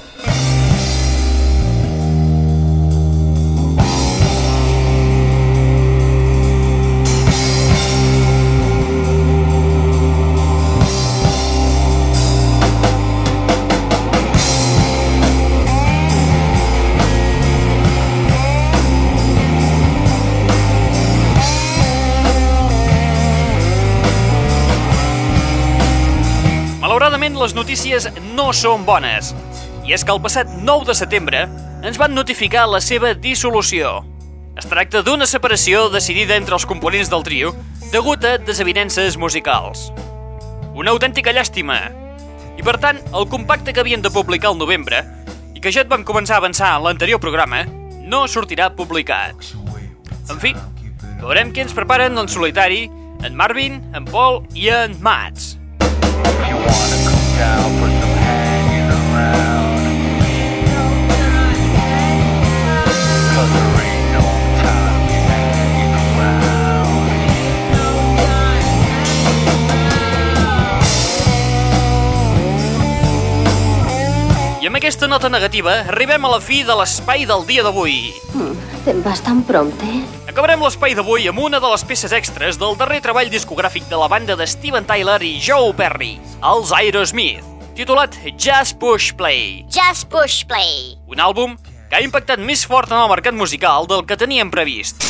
Les 27.49 27.55
notícies 27.57 28.05
no 28.35 28.51
són 28.53 28.83
bones. 28.85 29.31
I 29.81 29.95
és 29.95 30.03
que 30.05 30.13
el 30.13 30.19
passat 30.21 30.51
9 30.53 30.85
de 30.85 30.93
setembre 30.93 31.39
ens 31.81 31.97
van 31.97 32.13
notificar 32.13 32.67
la 32.69 32.77
seva 32.77 33.15
dissolució. 33.17 34.03
Es 34.59 34.67
tracta 34.69 35.01
d'una 35.01 35.25
separació 35.25 35.87
decidida 35.89 36.37
entre 36.37 36.53
els 36.53 36.67
components 36.69 37.09
del 37.09 37.25
trio 37.25 37.55
degut 37.89 38.27
a 38.27 38.35
desavinences 38.37 39.17
musicals. 39.17 39.87
Una 40.77 40.93
autèntica 40.93 41.33
llàstima. 41.33 41.79
I 42.53 42.61
per 42.61 42.77
tant, 42.77 43.01
el 43.17 43.25
compacte 43.33 43.73
que 43.73 43.81
havien 43.81 44.05
de 44.05 44.13
publicar 44.13 44.51
al 44.51 44.61
novembre 44.61 45.01
i 45.55 45.63
que 45.63 45.73
ja 45.73 45.81
et 45.81 45.89
vam 45.89 46.05
començar 46.05 46.37
a 46.37 46.43
avançar 46.45 46.75
en 46.75 46.85
l'anterior 46.85 47.17
programa 47.23 47.63
no 48.05 48.27
sortirà 48.29 48.69
publicat. 48.77 49.55
En 50.29 50.37
fi, 50.37 50.53
veurem 51.17 51.49
què 51.49 51.65
ens 51.65 51.73
preparen 51.73 52.21
en 52.21 52.29
solitari 52.29 52.85
en 53.25 53.33
Marvin, 53.33 53.81
en 53.97 54.05
Paul 54.05 54.43
i 54.53 54.69
en 54.69 54.99
Mats. 55.01 55.55
I 57.41 57.69
amb 74.69 74.77
aquesta 74.77 75.07
nota 75.09 75.31
negativa 75.33 75.79
arribem 75.89 76.25
a 76.25 76.29
la 76.29 76.37
fi 76.45 76.59
de 76.61 76.73
l'espai 76.77 77.23
del 77.25 77.41
dia 77.47 77.63
d'avui. 77.65 78.11
Te'n 78.85 78.99
vas 79.01 79.17
tan 79.25 79.39
prompte? 79.47 79.87
Acabarem 80.29 80.61
l'espai 80.61 80.93
d'avui 80.93 81.25
amb 81.31 81.41
una 81.41 81.57
de 81.57 81.71
les 81.71 81.85
peces 81.89 82.13
extres 82.13 82.59
del 82.61 82.77
darrer 82.77 82.99
treball 83.01 83.31
discogràfic 83.33 83.87
de 83.89 83.97
la 83.97 84.05
banda 84.11 84.37
de 84.37 84.45
Steven 84.45 84.85
Tyler 84.85 85.17
i 85.25 85.39
Joe 85.41 85.73
Perry, 85.73 86.11
els 86.45 86.69
Aerosmith, 86.77 87.49
titulat 87.73 88.13
Just 88.37 88.77
Push 88.77 89.17
Play. 89.17 89.65
Just 89.73 90.05
push 90.13 90.45
play. 90.45 90.93
Un 91.09 91.17
àlbum 91.17 91.57
que 91.89 91.97
ha 91.97 92.05
impactat 92.05 92.37
més 92.37 92.61
fort 92.61 92.93
en 92.93 93.01
el 93.01 93.09
mercat 93.09 93.33
musical 93.33 93.89
del 93.89 94.05
que 94.05 94.21
teníem 94.21 94.53
previst, 94.53 95.01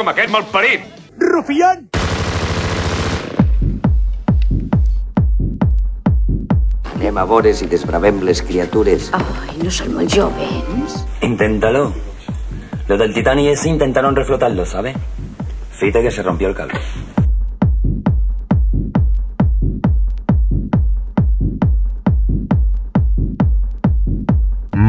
Com 0.00 0.08
aquest 0.08 0.30
malparit. 0.32 0.84
Rufián! 1.20 1.82
Anem 6.94 7.18
a 7.20 7.24
veure 7.28 7.52
si 7.56 7.68
desbravem 7.68 8.22
les 8.24 8.40
criatures. 8.40 9.10
Ai, 9.18 9.58
no 9.60 9.72
són 9.72 9.92
molt 9.98 10.08
jovens. 10.14 11.02
Inténtalo. 11.26 11.90
Los 12.88 12.98
del 12.98 13.12
Titanic 13.12 13.52
ese 13.52 13.68
intentaron 13.68 14.16
reflotarlo, 14.16 14.64
¿sabe? 14.64 14.94
Fíjate 15.76 16.02
que 16.02 16.10
se 16.10 16.22
rompió 16.22 16.48
el 16.48 16.54
cable. 16.54 16.80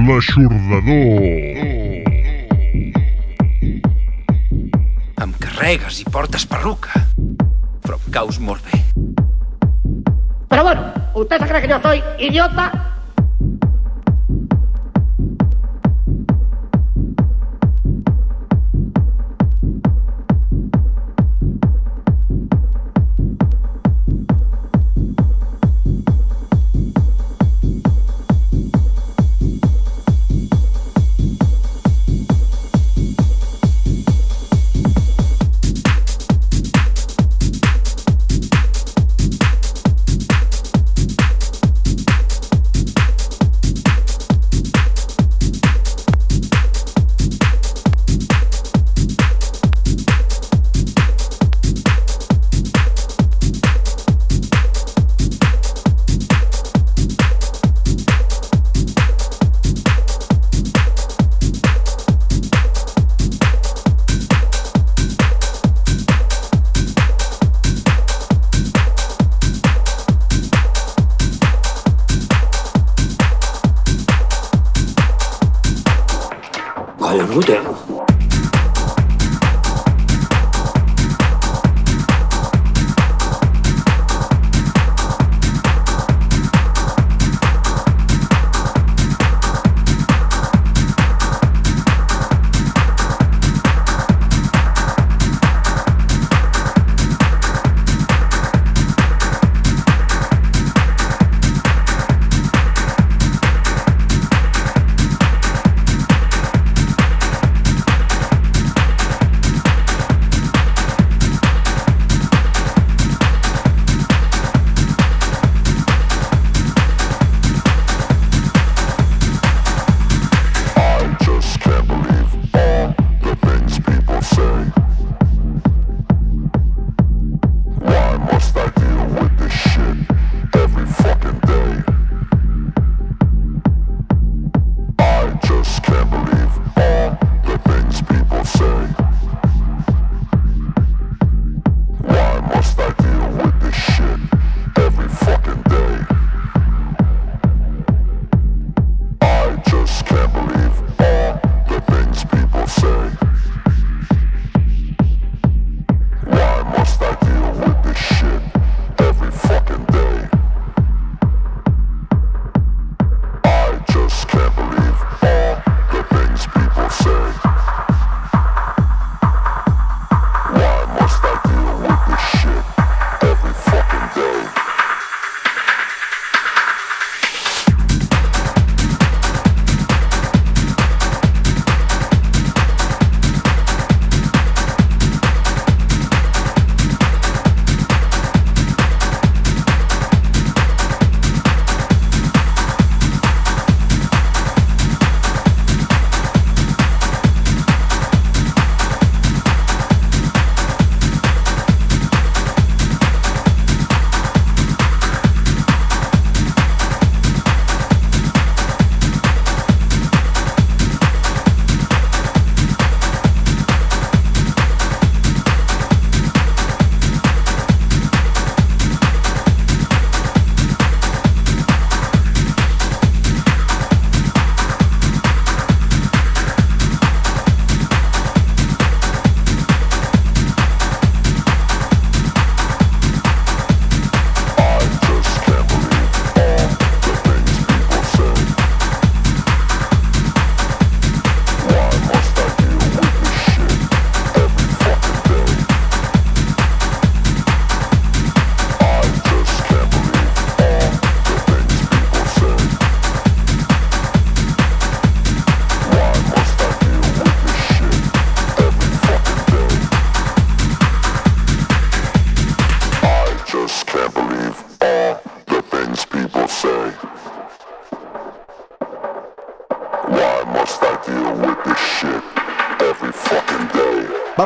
L'aixordador. 0.07 1.50
Carregues 5.71 6.01
i 6.01 6.05
portes 6.11 6.43
perruca. 6.51 6.99
Però 7.85 7.95
em 7.95 8.11
caus 8.11 8.41
molt 8.43 8.65
bé. 8.67 8.81
Pero 10.49 10.63
bueno, 10.67 10.91
¿usted 11.15 11.39
se 11.39 11.47
cree 11.47 11.61
que 11.61 11.69
yo 11.69 11.79
soy 11.81 12.03
idiota? 12.19 12.70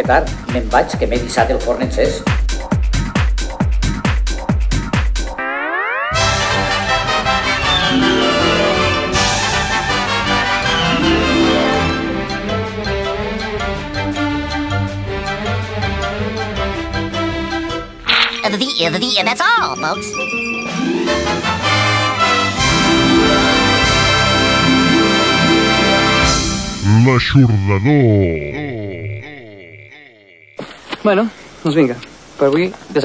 Que 0.00 0.06
tard. 0.08 0.28
Me'n 0.54 0.68
vaig, 0.72 0.96
que 0.98 1.06
m'he 1.06 1.20
dissat 1.20 1.50
el 1.52 1.60
forn 1.60 1.84
encès. 1.84 2.22
The, 18.50 18.56
the, 18.58 18.98
the, 18.98 19.22
that's 19.24 19.40
all, 19.40 19.76
folks. 19.76 20.08
L'aixordador. 27.04 28.59
Bueno, 31.02 31.30
doncs 31.62 31.76
vinga, 31.76 31.96
per 32.36 32.50
avui 32.50 32.68
ja 32.92 33.00